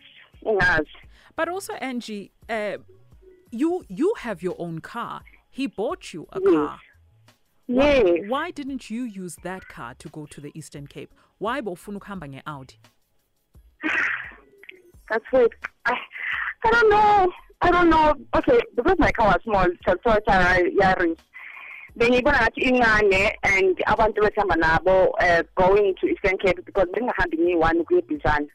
ungazi. 0.46 0.88
But 1.36 1.50
also, 1.50 1.74
Angie, 1.74 2.32
uh, 2.50 2.77
you 3.51 3.86
you 3.89 4.13
have 4.20 4.42
your 4.44 4.56
own 4.60 4.80
car. 4.80 5.22
He 5.50 5.68
bought 5.68 6.13
you 6.13 6.27
a 6.32 6.39
Yes. 6.42 6.54
car. 6.54 6.80
yes 7.68 8.06
Why 8.27 8.51
didn't 8.51 8.89
you 8.89 9.04
use 9.04 9.36
that 9.44 9.68
car 9.68 9.94
to 9.96 10.10
go 10.10 10.25
to 10.27 10.42
the 10.42 10.51
Eastern 10.54 10.88
Cape? 10.88 11.13
Why 11.39 11.62
bofuna 11.62 11.98
ukuhamba 12.00 12.27
nge-Audi? 12.27 12.77
That's 15.10 15.25
it. 15.34 15.51
I, 15.86 15.94
I 16.65 16.72
don't 16.72 16.89
know. 16.89 17.32
I 17.62 17.72
don't 17.72 17.89
know. 17.89 18.15
Okay, 18.36 18.60
because 18.75 18.96
my 19.00 19.12
car 19.12 19.27
was 19.27 19.42
small, 19.44 19.68
Toyota 19.88 20.62
Yaris. 20.82 21.18
bengiyibona 21.98 22.38
ngathi 22.39 22.62
incane 22.62 23.36
and 23.44 23.77
abantu 23.88 24.22
besihamba 24.22 24.56
nabo 24.58 25.13
uh, 25.20 25.44
going 25.56 25.96
to 26.01 26.08
Eastern 26.08 26.38
Cape 26.38 26.60
because 26.65 26.88
bengingahambi 26.94 27.38
ngiyi-one 27.38 27.80
ukuya 27.80 28.00
ebizana 28.01 28.48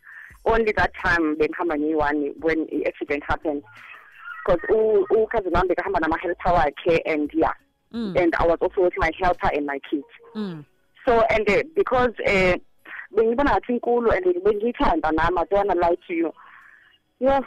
only 0.44 0.73
that 0.73 0.92
time 0.94 1.37
bengihamba 1.37 1.76
ngiyi-one 1.78 2.35
when 2.40 2.66
i-accident 2.73 3.23
happened 3.25 3.62
because 4.47 4.61
ukhazini 5.11 5.54
wami 5.54 5.68
bekahamba 5.68 6.00
nama-helper 6.00 6.52
wakhe 6.52 7.00
and 7.06 7.30
yeah 7.35 7.52
Mm. 7.92 8.14
and 8.16 8.32
I 8.38 8.47
was 8.47 8.59
also 8.61 8.82
with 8.82 8.92
my 8.99 9.11
helper 9.20 9.50
and 9.52 9.66
my 9.66 9.80
kids 9.90 10.06
Mm. 10.37 10.64
so 11.04 11.23
and 11.23 11.50
uh, 11.50 11.62
because 11.75 12.12
uh, 12.25 12.54
bengibona 13.16 13.50
ngathi 13.50 13.73
inkulu 13.80 14.12
and 14.12 14.25
bengiyithanda 14.44 15.11
nami 15.12 15.38
I 15.38 15.44
don't 15.50 15.80
lie 15.80 15.97
to 16.06 16.14
you 16.14 16.32
yeah 17.20 17.40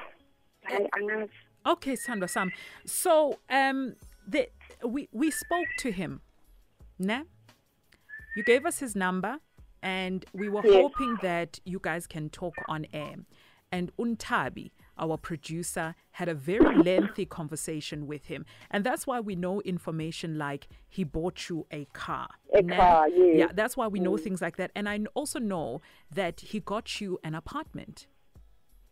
I, 0.68 0.80
angazi 1.00 1.30
Okay, 1.66 1.96
Sandra 1.96 2.28
Sam. 2.28 2.52
So, 2.86 3.40
um, 3.50 3.96
the, 4.28 4.50
we 4.86 5.08
we 5.14 5.32
spoke 5.32 5.68
to 5.78 5.92
him, 5.92 6.20
ne? 7.00 7.22
You 8.36 8.44
gave 8.44 8.66
us 8.66 8.80
his 8.80 8.98
number, 8.98 9.38
and 9.84 10.26
we 10.34 10.50
were 10.50 10.62
Yes. 10.64 10.74
hoping 10.82 11.18
that 11.22 11.60
you 11.66 11.80
guys 11.80 12.08
can 12.08 12.30
talk 12.30 12.56
on 12.68 12.88
air. 12.94 13.16
And 13.72 13.92
Untabi, 13.98 14.70
our 15.00 15.18
producer, 15.18 15.96
had 16.12 16.30
a 16.30 16.36
very 16.36 16.76
lengthy 16.78 17.26
conversation 17.26 18.06
with 18.06 18.26
him, 18.26 18.46
and 18.70 18.84
that's 18.84 19.06
why 19.08 19.20
we 19.20 19.36
know 19.36 19.62
information 19.62 20.38
like 20.38 20.68
he 20.88 21.04
bought 21.04 21.50
you 21.50 21.66
a 21.72 21.86
car. 21.94 22.28
A 22.54 22.62
ne? 22.62 22.76
car, 22.76 23.10
yes. 23.10 23.18
Mm. 23.20 23.38
Yeah, 23.40 23.48
that's 23.54 23.76
why 23.76 23.88
we 23.88 24.00
know 24.00 24.16
things 24.18 24.42
like 24.44 24.58
that. 24.58 24.70
And 24.76 24.88
I 24.88 25.00
also 25.16 25.40
know 25.40 25.82
that 26.12 26.40
he 26.40 26.60
got 26.60 27.02
you 27.02 27.20
an 27.24 27.34
apartment 27.36 28.08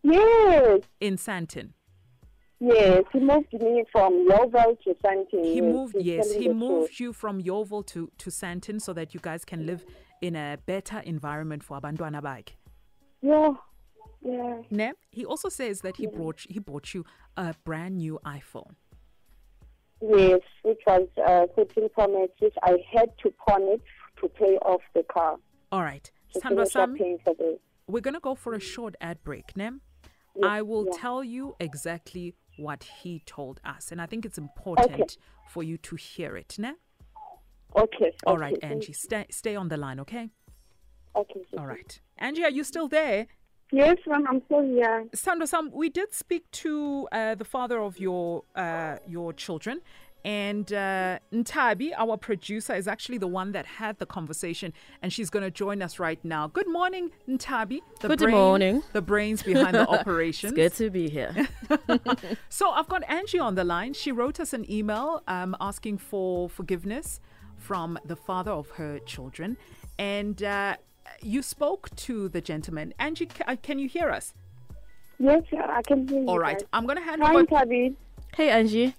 yes 0.04 0.80
in 1.00 1.16
Sandton. 1.16 1.70
yes 2.60 3.04
he 3.12 3.20
moved 3.20 3.52
me 3.52 3.84
from 3.92 4.26
Yeoville 4.28 4.76
to 4.82 4.94
Sandton 5.04 5.44
He 5.44 5.54
yes, 5.60 5.62
moved, 5.74 5.96
yes, 6.00 6.32
he 6.32 6.48
moved 6.48 6.88
truth. 6.88 7.00
you 7.00 7.12
from 7.12 7.40
Yeoville 7.40 7.86
to, 7.86 8.10
to 8.18 8.30
Sandton 8.30 8.80
so 8.80 8.92
that 8.92 9.14
you 9.14 9.20
guys 9.20 9.44
can 9.44 9.64
live 9.64 9.84
in 10.22 10.34
a 10.36 10.56
better 10.66 11.00
environment 11.00 11.62
for 11.62 11.78
abantwana 11.80 12.22
bakhe. 12.22 12.52
yeah 13.20 13.52
yeah 14.22 14.62
Ne? 14.70 14.92
He 15.10 15.24
also 15.24 15.48
says 15.48 15.80
that 15.82 15.96
he 15.96 16.06
brought 16.06 16.40
he 16.48 16.58
bought 16.60 16.94
you 16.94 17.04
a 17.36 17.54
brand 17.64 17.96
new 17.98 18.18
iPhone. 18.24 18.72
yes 20.00 20.40
which 20.62 20.80
was 20.86 21.08
uh, 21.26 21.46
13 21.56 21.88
promise 21.90 22.30
which 22.38 22.54
I 22.62 22.74
had 22.94 23.10
to 23.22 23.30
pawn 23.46 23.62
it 23.74 23.82
to 24.20 24.28
pay 24.28 24.54
off 24.58 24.82
the 24.94 25.02
car 25.02 25.36
All 25.72 25.82
right. 25.82 26.10
Sandra 26.40 26.66
Sam, 26.66 26.94
paying 26.96 27.18
for 27.24 27.34
the 27.34 27.58
we're 27.88 28.00
going 28.00 28.14
to 28.14 28.20
go 28.20 28.34
for 28.34 28.54
a 28.54 28.60
short 28.60 28.94
ad 29.00 29.18
break, 29.24 29.56
ne? 29.56 29.70
Yeah, 30.36 30.46
I 30.46 30.62
will 30.62 30.86
yeah. 30.86 30.98
tell 31.02 31.22
you 31.24 31.56
exactly 31.60 32.34
what 32.56 32.84
he 33.02 33.22
told 33.26 33.60
us 33.64 33.90
and 33.92 34.00
I 34.00 34.06
think 34.06 34.24
it's 34.24 34.38
important 34.38 35.16
for 35.52 35.62
you 35.62 35.76
to 35.78 35.96
hear 35.96 36.36
it, 36.36 36.56
ne? 36.58 36.72
Okay 37.76 38.12
All 38.26 38.34
okay, 38.34 38.42
right, 38.42 38.58
thank 38.60 38.72
Angie, 38.74 38.92
stay 38.92 39.26
stay 39.30 39.56
on 39.56 39.68
the 39.68 39.76
line, 39.76 40.00
okay? 40.00 40.30
okay 41.16 41.40
All 41.58 41.66
right. 41.66 42.00
Angie, 42.18 42.44
are 42.44 42.50
you 42.50 42.64
still 42.64 42.88
there? 42.88 43.26
yes 43.74 43.96
ma'am 44.06 44.24
I'm 44.28 44.42
still 44.46 44.62
here 44.62 45.06
Sandra 45.14 45.46
Sam, 45.46 45.70
we 45.72 45.88
did 45.88 46.12
speak 46.12 46.50
to 46.62 47.08
uh, 47.10 47.34
the 47.34 47.44
father 47.44 47.78
of 47.80 47.98
your 47.98 48.44
uh, 48.54 48.96
your 49.08 49.32
children, 49.32 49.80
and 50.24 50.70
uh, 50.72 51.18
Ntabi, 51.32 51.90
our 51.96 52.16
producer, 52.18 52.74
is 52.74 52.86
actually 52.86 53.18
the 53.18 53.26
one 53.26 53.52
that 53.52 53.66
had 53.66 53.98
the 53.98 54.06
conversation, 54.06 54.72
and 55.00 55.10
she's 55.12 55.30
going 55.30 55.42
to 55.42 55.50
join 55.50 55.80
us 55.82 55.98
right 55.98 56.22
now. 56.22 56.46
Good 56.46 56.68
morning, 56.68 57.10
Ntabi. 57.28 57.80
The 58.00 58.08
Good 58.14 58.30
morning. 58.30 58.82
The 58.92 59.02
brains 59.02 59.42
behind 59.42 59.74
the 59.74 59.82
It's 59.90 60.00
operation. 60.00 60.54
good 60.54 60.74
to 60.74 60.90
be 60.90 61.08
here. 61.08 61.32
So 62.50 62.70
I've 62.70 62.88
got 62.88 63.02
Angie 63.08 63.38
on 63.40 63.54
the 63.56 63.64
line. 63.64 63.94
She 63.94 64.12
wrote 64.12 64.38
us 64.38 64.52
an 64.52 64.64
email 64.70 65.22
um, 65.26 65.56
asking 65.60 65.98
for 65.98 66.48
forgiveness 66.48 67.20
from 67.62 67.98
the 68.04 68.16
father 68.16 68.50
of 68.50 68.68
her 68.80 68.98
children, 69.00 69.56
and 69.98 70.42
uh, 70.42 70.76
you 71.22 71.42
spoke 71.42 71.94
to 71.96 72.28
the 72.28 72.40
gentleman. 72.40 72.92
Angie, 72.98 73.28
uh, 73.46 73.56
can 73.62 73.78
you 73.78 73.88
hear 73.88 74.08
us? 74.10 74.34
yes 75.18 75.42
I 75.52 75.82
can 75.82 76.08
hear 76.08 76.22
you 76.22 76.28
All 76.28 76.38
right, 76.38 76.58
guys. 76.58 76.66
I'm 76.72 76.84
going 76.86 76.98
to 76.98 77.04
hand 77.04 77.22
Hi, 77.22 77.32
over. 77.34 77.46
Tabby. 77.46 77.94
hey, 78.36 78.50
Angie. 78.50 78.94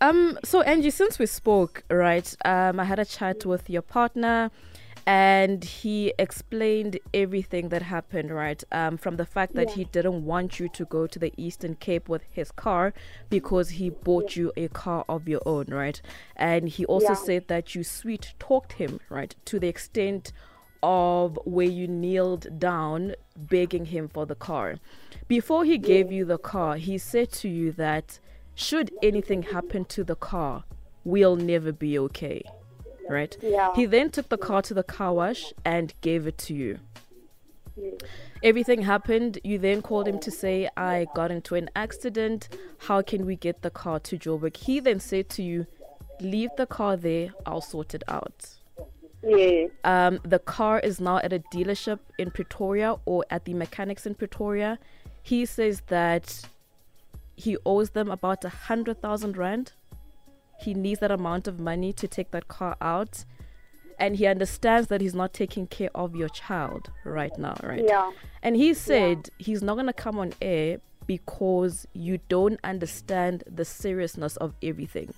Um, 0.00 0.38
so 0.44 0.60
Angie, 0.62 0.90
since 0.90 1.18
we 1.18 1.26
spoke, 1.26 1.82
right? 1.90 2.28
Um, 2.44 2.80
I 2.80 2.84
had 2.84 2.98
a 2.98 3.04
chat 3.04 3.44
with 3.46 3.68
your 3.70 3.82
partner, 3.82 4.50
and 5.06 5.62
he 5.62 6.12
explained 6.18 6.98
everything 7.14 7.68
that 7.68 7.82
happened, 7.82 8.34
right? 8.34 8.62
Um, 8.72 8.96
from 8.96 9.16
the 9.16 9.24
fact 9.24 9.54
that 9.54 9.70
he 9.70 9.84
didn't 9.84 10.24
want 10.24 10.58
you 10.58 10.68
to 10.70 10.84
go 10.84 11.06
to 11.06 11.18
the 11.18 11.32
Eastern 11.36 11.76
Cape 11.76 12.08
with 12.08 12.22
his 12.32 12.50
car 12.50 12.92
because 13.30 13.70
he 13.70 13.90
bought 13.90 14.34
you 14.34 14.52
a 14.56 14.66
car 14.68 15.04
of 15.08 15.28
your 15.28 15.42
own, 15.46 15.66
right? 15.68 16.00
And 16.34 16.68
he 16.68 16.84
also 16.86 17.12
Yeah. 17.12 17.14
said 17.14 17.48
that 17.48 17.74
you 17.76 17.84
sweet 17.84 18.34
talked 18.40 18.72
him, 18.74 18.98
right, 19.08 19.34
to 19.44 19.60
the 19.60 19.68
extent 19.68 20.32
of 20.82 21.38
where 21.44 21.66
you 21.66 21.86
kneeled 21.86 22.58
down 22.58 23.14
begging 23.36 23.86
him 23.86 24.08
for 24.08 24.26
the 24.26 24.34
car. 24.34 24.76
Before 25.28 25.64
he 25.64 25.78
gave 25.78 26.10
you 26.10 26.24
the 26.24 26.38
car, 26.38 26.76
he 26.76 26.98
said 26.98 27.30
to 27.32 27.48
you 27.48 27.70
that 27.72 28.18
should 28.56 28.90
anything 29.02 29.42
happen 29.42 29.84
to 29.84 30.02
the 30.02 30.16
car, 30.16 30.64
we'll 31.04 31.36
never 31.36 31.72
be 31.72 31.98
okay. 31.98 32.42
Right? 33.08 33.36
Yeah. 33.42 33.74
He 33.74 33.86
then 33.86 34.10
took 34.10 34.28
the 34.28 34.38
car 34.38 34.62
to 34.62 34.74
the 34.74 34.82
car 34.82 35.12
wash 35.12 35.52
and 35.64 35.92
gave 36.00 36.26
it 36.26 36.38
to 36.38 36.54
you. 36.54 36.78
Everything 38.42 38.82
happened. 38.82 39.38
You 39.44 39.58
then 39.58 39.82
called 39.82 40.08
him 40.08 40.18
to 40.20 40.30
say, 40.30 40.68
I 40.76 41.06
got 41.14 41.30
into 41.30 41.54
an 41.54 41.68
accident. 41.76 42.48
How 42.78 43.02
can 43.02 43.26
we 43.26 43.36
get 43.36 43.62
the 43.62 43.70
car 43.70 44.00
to 44.00 44.18
Joburg? 44.18 44.56
He 44.56 44.80
then 44.80 45.00
said 45.00 45.28
to 45.30 45.42
you, 45.42 45.66
Leave 46.20 46.50
the 46.56 46.66
car 46.66 46.96
there, 46.96 47.30
I'll 47.44 47.60
sort 47.60 47.94
it 47.94 48.02
out. 48.08 48.48
yes 49.22 49.70
Um, 49.84 50.18
the 50.22 50.38
car 50.38 50.78
is 50.80 51.00
now 51.00 51.18
at 51.18 51.32
a 51.32 51.40
dealership 51.52 51.98
in 52.18 52.30
Pretoria 52.30 52.96
or 53.04 53.24
at 53.30 53.44
the 53.44 53.52
mechanics 53.52 54.06
in 54.06 54.14
Pretoria. 54.14 54.78
He 55.22 55.44
says 55.44 55.82
that 55.88 56.42
he 57.34 57.58
owes 57.66 57.90
them 57.90 58.10
about 58.10 58.44
a 58.44 58.48
hundred 58.48 59.02
thousand 59.02 59.36
rand. 59.36 59.72
He 60.66 60.74
needs 60.74 60.98
that 60.98 61.12
amount 61.12 61.46
of 61.46 61.60
money 61.60 61.92
to 61.92 62.08
take 62.08 62.32
that 62.32 62.48
car 62.48 62.76
out 62.80 63.24
and 64.00 64.16
he 64.16 64.26
understands 64.26 64.88
that 64.88 65.00
he's 65.00 65.14
not 65.14 65.32
taking 65.32 65.68
care 65.68 65.90
of 65.94 66.16
your 66.16 66.28
child 66.28 66.90
right 67.04 67.30
now, 67.38 67.56
right? 67.62 67.84
Yeah. 67.86 68.10
And 68.42 68.56
he 68.56 68.74
said 68.74 69.30
he's 69.38 69.62
not 69.62 69.74
going 69.74 69.86
to 69.86 69.92
come 69.92 70.18
on 70.18 70.32
air 70.42 70.80
because 71.06 71.86
you 71.92 72.18
don't 72.28 72.58
understand 72.64 73.44
the 73.46 73.64
seriousness 73.64 74.36
of 74.38 74.54
everything. 74.60 75.14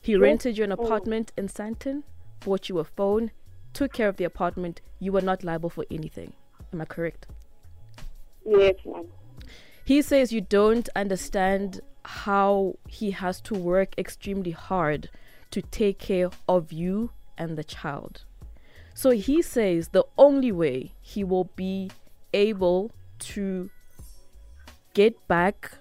He 0.00 0.16
rented 0.16 0.58
you 0.58 0.64
an 0.64 0.72
oh. 0.72 0.74
apartment 0.74 1.30
in 1.38 1.46
Sandton, 1.46 2.02
bought 2.40 2.68
you 2.68 2.80
a 2.80 2.84
phone, 2.84 3.30
took 3.72 3.92
care 3.92 4.08
of 4.08 4.16
the 4.16 4.24
apartment. 4.24 4.80
You 4.98 5.12
were 5.12 5.20
not 5.20 5.44
liable 5.44 5.70
for 5.70 5.86
anything. 5.88 6.32
Am 6.72 6.80
I 6.80 6.84
correct? 6.84 7.28
Yes, 8.44 8.74
ma'am. 8.84 9.06
He 9.84 10.02
says 10.02 10.32
you 10.32 10.40
don't 10.40 10.88
understand 10.96 11.80
how 12.04 12.76
he 12.88 13.10
has 13.12 13.40
to 13.42 13.54
work 13.54 13.94
extremely 13.98 14.50
hard 14.50 15.08
to 15.50 15.62
take 15.62 15.98
care 15.98 16.30
of 16.48 16.72
you 16.72 17.10
and 17.38 17.56
the 17.56 17.64
child. 17.64 18.24
So 18.94 19.10
he 19.10 19.42
says 19.42 19.88
the 19.88 20.04
only 20.18 20.52
way 20.52 20.92
he 21.00 21.24
will 21.24 21.50
be 21.56 21.90
able 22.32 22.90
to 23.20 23.70
get 24.94 25.26
back 25.28 25.72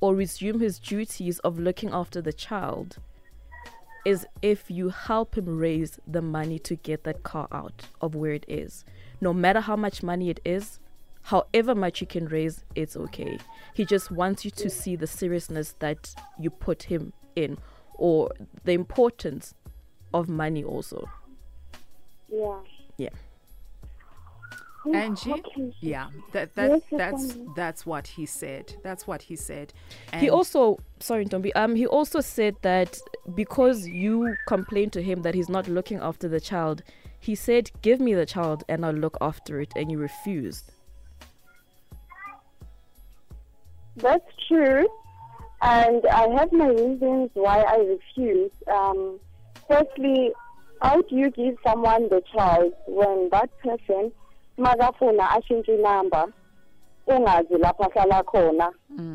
or 0.00 0.14
resume 0.14 0.60
his 0.60 0.78
duties 0.78 1.38
of 1.40 1.58
looking 1.58 1.90
after 1.92 2.20
the 2.20 2.32
child 2.32 2.98
is 4.04 4.26
if 4.42 4.70
you 4.70 4.90
help 4.90 5.36
him 5.36 5.46
raise 5.46 5.98
the 6.06 6.20
money 6.20 6.58
to 6.58 6.76
get 6.76 7.04
that 7.04 7.22
car 7.22 7.48
out 7.50 7.88
of 8.00 8.14
where 8.14 8.32
it 8.32 8.44
is. 8.46 8.84
No 9.20 9.32
matter 9.32 9.60
how 9.60 9.76
much 9.76 10.02
money 10.02 10.28
it 10.28 10.40
is, 10.44 10.78
however 11.24 11.74
much 11.74 12.00
you 12.00 12.06
can 12.06 12.26
raise, 12.26 12.64
it's 12.74 12.96
okay. 12.96 13.38
He 13.74 13.84
just 13.84 14.10
wants 14.10 14.44
you 14.44 14.50
to 14.52 14.70
see 14.70 14.94
the 14.94 15.06
seriousness 15.06 15.74
that 15.80 16.14
you 16.38 16.50
put 16.50 16.84
him 16.84 17.12
in 17.34 17.58
or 17.94 18.30
the 18.64 18.72
importance 18.72 19.54
of 20.12 20.28
money 20.28 20.62
also. 20.62 21.08
Yeah. 22.30 22.60
Yeah. 22.98 23.08
Angie, 24.92 25.32
Okay. 25.32 25.72
yeah, 25.80 26.08
that 26.32 26.54
that 26.56 26.68
Yes, 26.70 26.82
yes, 26.90 26.98
that's 26.98 27.38
that's 27.56 27.86
what 27.86 28.06
he 28.06 28.26
said. 28.26 28.74
That's 28.82 29.06
what 29.06 29.22
he 29.22 29.34
said. 29.34 29.72
He 30.20 30.28
also, 30.28 30.78
sorry, 31.00 31.24
Ntombi, 31.24 31.52
um, 31.54 31.74
he 31.74 31.86
also 31.86 32.20
said 32.20 32.54
that 32.60 32.98
because 33.34 33.88
you 33.88 34.36
complained 34.46 34.92
to 34.92 35.02
him 35.02 35.22
that 35.22 35.34
he's 35.34 35.48
not 35.48 35.68
looking 35.68 36.00
after 36.00 36.28
the 36.28 36.38
child, 36.38 36.82
he 37.18 37.34
said, 37.34 37.70
"Give 37.80 37.98
me 37.98 38.12
the 38.12 38.26
child 38.26 38.62
and 38.68 38.84
I'll 38.84 38.92
look 38.92 39.16
after 39.22 39.58
it," 39.58 39.72
and 39.74 39.90
you 39.90 39.96
refused. 39.96 40.73
That's 43.96 44.30
true. 44.48 44.86
And 45.62 46.04
I 46.06 46.28
have 46.38 46.52
my 46.52 46.68
reasons 46.68 47.30
why 47.34 47.60
I 47.62 47.76
refuse. 47.76 48.52
Um, 48.70 49.18
firstly, 49.68 50.32
how 50.82 51.00
do 51.02 51.16
you 51.16 51.30
give 51.30 51.56
someone 51.64 52.08
the 52.10 52.22
child 52.34 52.72
when 52.86 53.28
that 53.30 53.50
person 53.60 54.12
makafuna 54.58 55.30
ashintshe 55.30 55.74
inamba 55.74 56.28
ungazi 57.06 57.58
lapho 57.58 57.84
ahlala 57.84 58.22
khona 58.22 58.70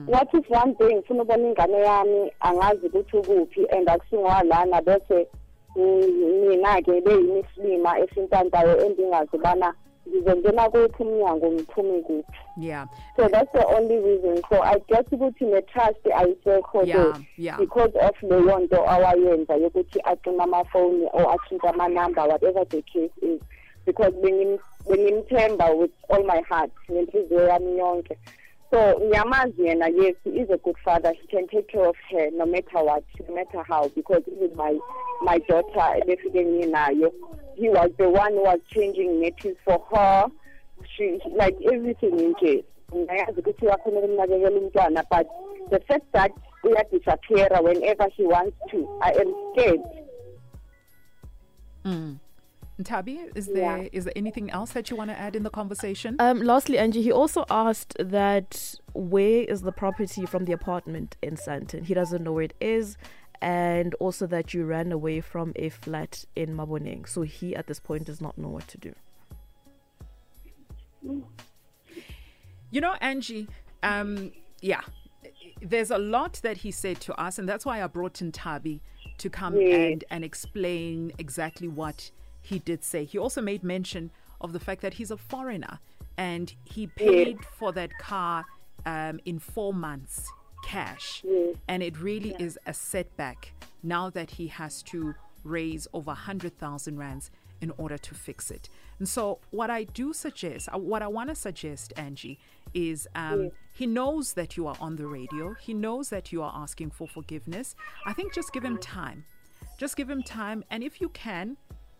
what 0.07 0.27
if 0.33 0.49
one 0.49 0.73
day 0.73 0.95
ngifuna 0.95 1.23
ubona 1.23 1.47
ingane 1.47 1.77
yami 1.77 2.31
angazi 2.39 2.87
ukuthi 2.87 3.17
ukuphi 3.17 3.65
and 3.71 3.87
akusingowa 3.87 4.43
lana 4.43 4.81
bese 4.81 5.27
mm, 5.75 6.47
mina-ke 6.49 7.01
beyimislima 7.01 7.99
esintantayo 7.99 8.85
endingazi 8.85 9.35
ubana 9.35 9.73
ngizongena 10.09 10.69
kuphi 10.69 11.03
umnyango 11.03 11.51
ngiphume 11.51 12.01
kuphi 12.01 12.37
yeah, 12.57 12.87
so 13.15 13.27
that's 13.29 13.51
the 13.51 13.65
only 13.75 13.97
reason. 13.99 14.41
So 14.49 14.61
i 14.63 14.79
guess 14.87 15.05
ukuthi 15.11 15.45
ne-trust 15.45 16.05
ayisekho 16.15 16.83
Yeah, 16.83 17.19
yeah. 17.37 17.57
because 17.57 17.91
of 18.07 18.15
leyo 18.23 18.59
nto 18.59 18.89
awayenza 18.89 19.55
yokuthi 19.55 19.99
acima 20.03 20.43
amafoni 20.43 21.05
or 21.13 21.33
atshintshe 21.33 21.67
amanamba 21.69 22.23
whatever 22.25 22.65
the 22.67 22.81
case 22.81 23.11
is. 23.21 23.41
Because 23.85 24.11
bengim- 24.21 24.59
bengimthemba 24.89 25.69
with 25.77 25.91
all 26.09 26.23
my 26.23 26.41
heart 26.49 26.71
nenhliziyo 26.89 27.47
yami 27.47 27.77
yonke 27.77 28.17
so 28.71 28.99
ngiyamazi 28.99 29.65
yena 29.65 29.87
yes 29.87 30.15
he 30.23 30.29
is 30.29 30.49
a 30.49 30.57
good 30.57 30.77
father 30.83 31.13
he 31.13 31.27
can 31.27 31.47
take 31.47 31.67
care 31.67 31.85
of 31.85 31.95
her 32.11 32.29
no 32.31 32.45
matter 32.45 32.83
what 32.83 33.03
no 33.27 33.35
matter 33.35 33.63
how 33.63 33.87
because 33.89 34.23
even 34.27 34.55
my 34.55 34.77
my 35.21 35.37
daughter 35.39 35.99
he 37.55 37.69
was 37.69 37.91
the 37.97 38.09
one 38.09 38.33
who 38.33 38.43
was 38.43 38.59
changing 38.69 39.21
nappies 39.21 39.55
for 39.65 39.83
her. 39.91 40.27
She 40.95 41.19
like 41.35 41.57
everything 41.71 42.35
ukumnakekela 42.91 44.49
umntwana 44.49 45.03
but 45.09 45.27
the 45.69 45.79
fact 45.79 46.11
that 46.13 46.31
uyadisappeara 46.63 47.61
whenever 47.61 48.07
he 48.09 48.23
wants 48.25 48.57
to 48.71 48.87
i 49.01 49.11
am 49.11 49.33
scared 49.51 49.81
mm. 51.85 52.15
Ntabi, 52.79 53.29
is 53.35 53.47
Yeah. 53.47 53.53
there 53.77 53.89
is 53.91 54.05
there 54.05 54.13
anything 54.15 54.49
else 54.51 54.71
that 54.71 54.89
you 54.89 54.95
want 54.95 55.09
to 55.09 55.19
add 55.19 55.35
in 55.35 55.43
the 55.43 55.49
conversation? 55.49 56.15
Um, 56.19 56.41
lastly, 56.41 56.77
Angie, 56.77 57.01
he 57.01 57.11
also 57.11 57.45
asked 57.49 57.95
that 57.99 58.75
where 58.93 59.43
is 59.43 59.61
the 59.63 59.71
property 59.71 60.25
from 60.25 60.45
the 60.45 60.53
apartment 60.53 61.17
in 61.21 61.35
Sandton? 61.35 61.83
He 61.85 61.93
doesn't 61.93 62.23
know 62.23 62.31
where 62.33 62.45
it 62.45 62.53
is, 62.61 62.97
and 63.41 63.93
also 63.95 64.25
that 64.27 64.53
you 64.53 64.65
ran 64.65 64.91
away 64.91 65.19
from 65.21 65.51
a 65.57 65.69
flat 65.69 66.25
in 66.35 66.55
Maboneng. 66.55 67.07
So 67.07 67.23
he, 67.23 67.55
at 67.55 67.67
this 67.67 67.79
point, 67.79 68.05
does 68.05 68.21
not 68.21 68.37
know 68.37 68.49
what 68.49 68.67
to 68.69 68.77
do. 68.77 68.93
You 72.71 72.81
know, 72.81 72.95
Angie, 73.01 73.47
um, 73.83 74.31
yeah, 74.61 74.81
there's 75.61 75.91
a 75.91 75.97
lot 75.97 76.33
that 76.43 76.57
he 76.57 76.71
said 76.71 77.01
to 77.01 77.13
us, 77.19 77.39
and 77.39 77.49
that's 77.49 77.65
why 77.65 77.83
I 77.83 77.87
brought 77.87 78.21
in 78.21 78.31
Tabi 78.31 78.81
to 79.17 79.29
come 79.29 79.55
Yes. 79.59 79.73
and, 79.93 80.03
and 80.11 80.23
explain 80.23 81.11
exactly 81.17 81.67
what 81.67 82.11
he 82.49 82.59
did 82.59 82.83
say. 82.83 83.05
He 83.05 83.17
also 83.17 83.41
made 83.41 83.63
mention 83.63 84.11
of 84.41 84.53
the 84.53 84.59
fact 84.59 84.81
that 84.81 84.95
he's 84.95 85.11
a 85.11 85.17
foreigner 85.17 85.79
and 86.17 86.53
he 86.65 86.87
paid 86.87 87.37
for 87.57 87.71
that 87.73 87.91
car 87.99 88.45
um, 88.85 89.19
in 89.25 89.39
four 89.39 89.73
months 89.73 90.31
cash. 90.63 91.21
Yes. 91.23 91.55
And 91.67 91.83
it 91.83 91.99
really 91.99 92.35
is 92.39 92.57
a 92.65 92.73
setback 92.73 93.53
now 93.83 94.09
that 94.09 94.31
he 94.31 94.47
has 94.47 94.81
to 94.83 95.13
raise 95.43 95.87
over 95.93 96.07
100,000 96.07 96.97
rands 96.97 97.31
in 97.61 97.71
order 97.77 97.97
to 97.97 98.15
fix 98.15 98.51
it. 98.51 98.69
And 98.99 99.07
so, 99.07 99.39
what 99.51 99.69
I 99.69 99.83
do 99.83 100.13
suggest, 100.13 100.69
uh, 100.73 100.77
what 100.77 101.01
I 101.01 101.07
want 101.07 101.29
to 101.29 101.35
suggest, 101.35 101.93
Angie, 101.97 102.39
is 102.73 103.07
um, 103.15 103.51
he 103.73 103.85
knows 103.85 104.33
that 104.33 104.57
you 104.57 104.67
are 104.67 104.77
on 104.79 104.95
the 104.95 105.07
radio. 105.07 105.53
He 105.55 105.73
knows 105.73 106.09
that 106.09 106.31
you 106.31 106.41
are 106.41 106.53
asking 106.55 106.91
for 106.91 107.07
forgiveness. 107.07 107.75
I 108.05 108.13
think 108.13 108.33
just 108.33 108.53
give 108.53 108.63
him 108.63 108.77
time. 108.77 109.25
Just 109.77 109.95
give 109.95 110.09
him 110.09 110.23
time. 110.23 110.63
And 110.69 110.83
if 110.83 111.01
you 111.01 111.09
can, 111.09 111.57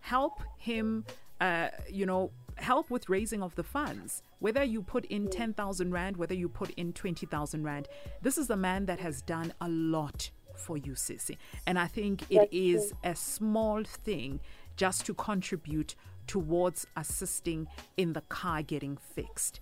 help 0.10 0.42
him, 0.58 1.06
uh, 1.40 1.70
you 1.88 2.06
know, 2.06 2.32
help 2.56 2.90
with 2.90 3.08
raising 3.10 3.42
of 3.44 3.54
the 3.56 3.64
funds. 3.64 4.24
Whether 4.40 4.64
you 4.64 4.82
put 4.82 5.06
in 5.06 5.30
10,000 5.30 5.92
Rand, 5.92 6.18
whether 6.18 6.34
you 6.34 6.50
put 6.50 6.72
in 6.72 6.94
20,000 6.94 7.64
Rand, 7.64 7.88
this 8.22 8.38
is 8.38 8.50
a 8.50 8.58
man 8.58 8.88
that 8.88 9.00
has 9.00 9.22
done 9.22 9.54
a 9.62 9.70
lot 9.70 10.32
for 10.56 10.78
you, 10.78 10.94
Sissy. 10.94 11.38
And 11.68 11.78
I 11.78 11.88
think 11.88 12.24
it 12.30 12.50
is 12.52 12.92
a 13.04 13.16
small 13.16 13.84
thing 13.84 14.40
just 14.76 15.06
to 15.06 15.14
contribute 15.14 15.96
towards 16.26 16.88
assisting 16.96 17.68
in 17.96 18.14
the 18.14 18.22
car 18.22 18.64
getting 18.64 18.98
fixed. 18.98 19.60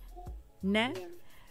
Ne? 0.62 0.94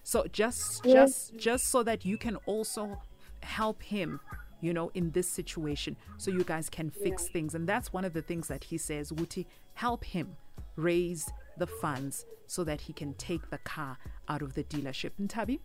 So 0.04 0.26
just 0.32 0.84
just 0.84 1.38
just 1.38 1.68
so 1.68 1.84
that 1.84 2.04
you 2.04 2.18
can 2.18 2.38
also 2.46 3.02
help 3.42 3.84
him, 3.84 4.20
you 4.62 4.74
know, 4.74 4.92
in 4.94 5.12
this 5.12 5.28
situation 5.28 5.96
so 6.18 6.32
you 6.32 6.44
guys 6.44 6.70
can 6.70 6.90
fix 6.90 7.28
things. 7.28 7.56
And 7.56 7.68
that's 7.68 7.94
one 7.94 8.06
of 8.06 8.14
the 8.14 8.22
things 8.22 8.48
that 8.48 8.64
he 8.64 8.78
says, 8.78 9.12
Wuti, 9.12 9.46
help 9.74 10.04
him 10.04 10.36
raise 10.76 11.32
the 11.58 11.68
funds 11.68 12.26
so 12.46 12.64
that 12.64 12.82
he 12.82 12.94
can 12.94 13.14
take 13.16 13.50
the 13.50 13.58
car 13.60 13.98
out 14.30 14.42
of 14.42 14.54
the 14.54 14.64
dealership. 14.64 15.12
Ntabi? 15.22 15.60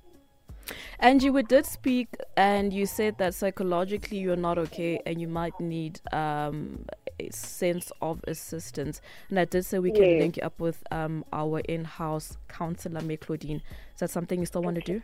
Angie, 1.00 1.30
we 1.30 1.42
did 1.42 1.66
speak, 1.66 2.08
and 2.36 2.72
you 2.72 2.86
said 2.86 3.18
that 3.18 3.34
psychologically 3.34 4.18
you're 4.18 4.36
not 4.36 4.58
okay, 4.58 5.00
and 5.06 5.20
you 5.20 5.26
might 5.26 5.58
need 5.58 6.00
um, 6.12 6.84
a 7.18 7.30
sense 7.30 7.90
of 8.00 8.20
assistance. 8.28 9.00
And 9.28 9.40
I 9.40 9.44
did 9.44 9.64
say 9.64 9.78
we 9.78 9.90
can 9.90 10.10
Yes. 10.10 10.20
link 10.20 10.36
you 10.36 10.42
up 10.44 10.60
with 10.60 10.82
um, 10.90 11.24
our 11.32 11.60
in-house 11.60 12.36
counselor, 12.48 13.00
May 13.00 13.16
Claudine. 13.16 13.62
Is 13.94 14.00
that 14.00 14.10
something 14.10 14.38
you 14.38 14.46
still 14.46 14.62
want 14.62 14.76
to 14.76 14.82
do? 14.82 15.02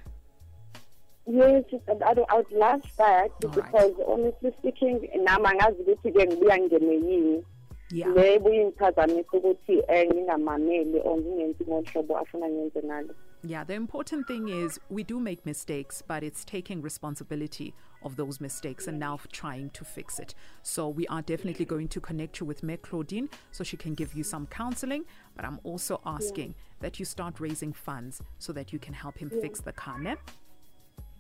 Yes 1.28 1.64
and 1.86 2.02
I, 2.02 2.14
would 2.36 2.50
love 2.52 2.82
that 2.96 3.30
All 3.44 3.50
right. 3.50 3.54
because 3.54 3.92
honestly 4.06 4.52
speaking 4.58 5.08
nami 5.24 5.46
angazi 5.46 5.82
ukuthi-ke 5.82 6.26
ngibuya 6.26 6.58
ngene 6.58 6.94
yini 6.94 7.44
Yeah. 7.90 8.08
le 8.14 8.38
buyingiphazamisa 8.38 9.32
ukuthi 9.32 9.78
um 9.78 10.12
ngingamameli 10.12 11.00
or 11.04 11.16
ngingenzi 11.18 11.64
ngohlobo 11.64 12.18
afuna 12.18 12.48
ngenze 12.48 12.82
ngalo 12.82 13.14
Yeah, 13.44 13.62
the 13.64 13.74
important 13.74 14.26
thing 14.26 14.48
is 14.48 14.80
we 14.90 15.04
do 15.04 15.20
make 15.20 15.46
mistakes, 15.46 16.02
but 16.02 16.24
it's 16.24 16.44
taking 16.44 16.82
responsibility 16.82 17.72
of 18.02 18.16
those 18.16 18.40
mistakes 18.40 18.88
and 18.88 18.98
now 18.98 19.20
trying 19.30 19.70
to 19.70 19.84
fix 19.84 20.18
it. 20.18 20.34
So 20.62 20.88
we 20.88 21.06
are 21.06 21.22
definitely 21.22 21.64
going 21.64 21.86
to 21.88 22.00
connect 22.00 22.40
you 22.40 22.46
with 22.46 22.64
Meg 22.64 22.82
Claudine 22.82 23.28
so 23.52 23.62
she 23.62 23.76
can 23.76 23.94
give 23.94 24.12
you 24.12 24.24
some 24.24 24.48
counseling. 24.48 25.04
But 25.36 25.44
I'm 25.44 25.60
also 25.62 26.00
asking 26.04 26.56
that 26.80 26.98
you 26.98 27.04
start 27.04 27.38
raising 27.38 27.72
funds 27.72 28.20
so 28.40 28.52
that 28.54 28.72
you 28.72 28.80
can 28.80 28.92
help 28.92 29.16
him 29.16 29.30
fix 29.30 29.60
the 29.60 29.72
car. 29.72 30.00
Ne? 30.00 30.16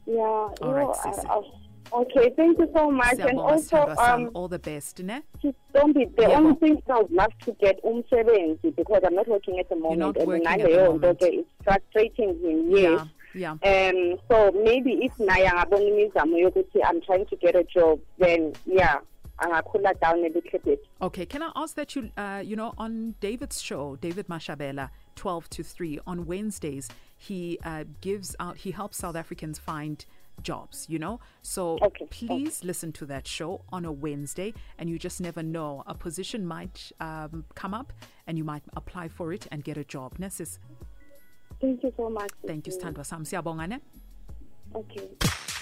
Yeah, 0.08 0.14
you 0.14 0.54
All 0.62 0.72
right, 0.72 0.86
know, 0.86 0.94
I, 1.04 1.34
I, 1.34 1.42
Okay, 1.90 2.32
thank 2.36 2.58
you 2.58 2.68
so 2.74 2.90
much. 2.90 3.18
And 3.18 3.38
also, 3.38 3.94
um, 3.98 4.30
all 4.34 4.48
the 4.48 4.58
best 4.58 5.00
ne 5.02 5.20
don't 5.72 5.94
be 5.94 6.04
the 6.04 6.22
Yebo. 6.22 6.36
only 6.36 6.54
thing 6.56 6.82
I 6.90 6.98
would 6.98 7.10
love 7.10 7.32
to 7.46 7.52
get 7.52 7.82
umsebenzi 7.82 8.74
because 8.76 9.00
I'm 9.06 9.14
not 9.14 9.28
working 9.28 9.58
at 9.58 9.68
the 9.68 9.76
moment. 9.76 9.98
not 9.98 10.16
and 10.16 10.26
working 10.26 10.46
at 10.46 10.58
the 10.58 10.68
moment. 10.68 11.18
it's 11.22 11.48
frustrating 11.64 12.38
him. 12.40 12.70
Yes. 12.70 13.06
yeah 13.34 13.52
Um. 13.52 14.18
So 14.28 14.52
maybe 14.52 14.92
if 15.04 15.16
naye 15.18 15.46
angabona 15.46 15.88
imizamo 15.88 16.36
yokuthi 16.38 16.80
I'm 16.84 17.00
trying 17.00 17.26
to 17.26 17.36
get 17.36 17.56
a 17.56 17.64
job, 17.64 18.00
then 18.18 18.52
yeah, 18.66 18.98
angakhula 19.40 19.98
down 20.00 20.18
a 20.18 20.28
little 20.28 20.58
bit. 20.64 20.84
Okay, 21.00 21.26
can 21.26 21.42
I 21.42 21.50
ask 21.56 21.74
that 21.76 21.94
you, 21.96 22.10
uh, 22.16 22.42
you 22.44 22.56
know, 22.56 22.74
on 22.76 23.14
David's 23.20 23.62
show, 23.62 23.96
David 23.96 24.28
Mashabela, 24.28 24.90
12 25.16 25.50
to 25.50 25.62
3, 25.62 26.00
on 26.06 26.26
Wednesdays, 26.26 26.88
he 27.18 27.58
uh, 27.64 27.84
gives 28.00 28.34
out, 28.40 28.58
he 28.58 28.70
helps 28.70 28.96
South 28.98 29.16
Africans 29.16 29.58
find 29.58 30.04
jobs, 30.42 30.86
you 30.88 30.98
know? 31.00 31.18
So 31.42 31.78
Okay, 31.82 32.06
please 32.10 32.62
listen 32.62 32.92
to 32.92 33.06
that 33.06 33.26
show 33.26 33.62
on 33.72 33.84
a 33.84 33.90
Wednesday, 33.92 34.54
and 34.78 34.88
you 34.88 34.98
just 34.98 35.20
never 35.20 35.42
know. 35.42 35.82
A 35.86 35.94
position 35.94 36.46
might 36.46 36.92
um, 37.00 37.44
come 37.56 37.74
up, 37.74 37.92
and 38.26 38.38
you 38.38 38.44
might 38.44 38.62
apply 38.76 39.08
for 39.08 39.32
it 39.32 39.46
and 39.50 39.64
get 39.64 39.76
a 39.76 39.84
job. 39.84 40.14
Nesis, 40.18 40.58
Thank 41.60 41.82
you 41.82 41.92
so 41.96 42.08
much. 42.08 42.30
thank 42.46 42.66
you, 42.68 42.72
Standwa 42.72 43.04
Sam. 43.04 43.24
Siyabonga, 43.24 43.68
ne? 43.68 43.78
Okay. 44.76 45.08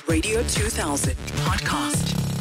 Radio 0.06 0.42
2000 0.42 1.14
podcast. 1.46 2.35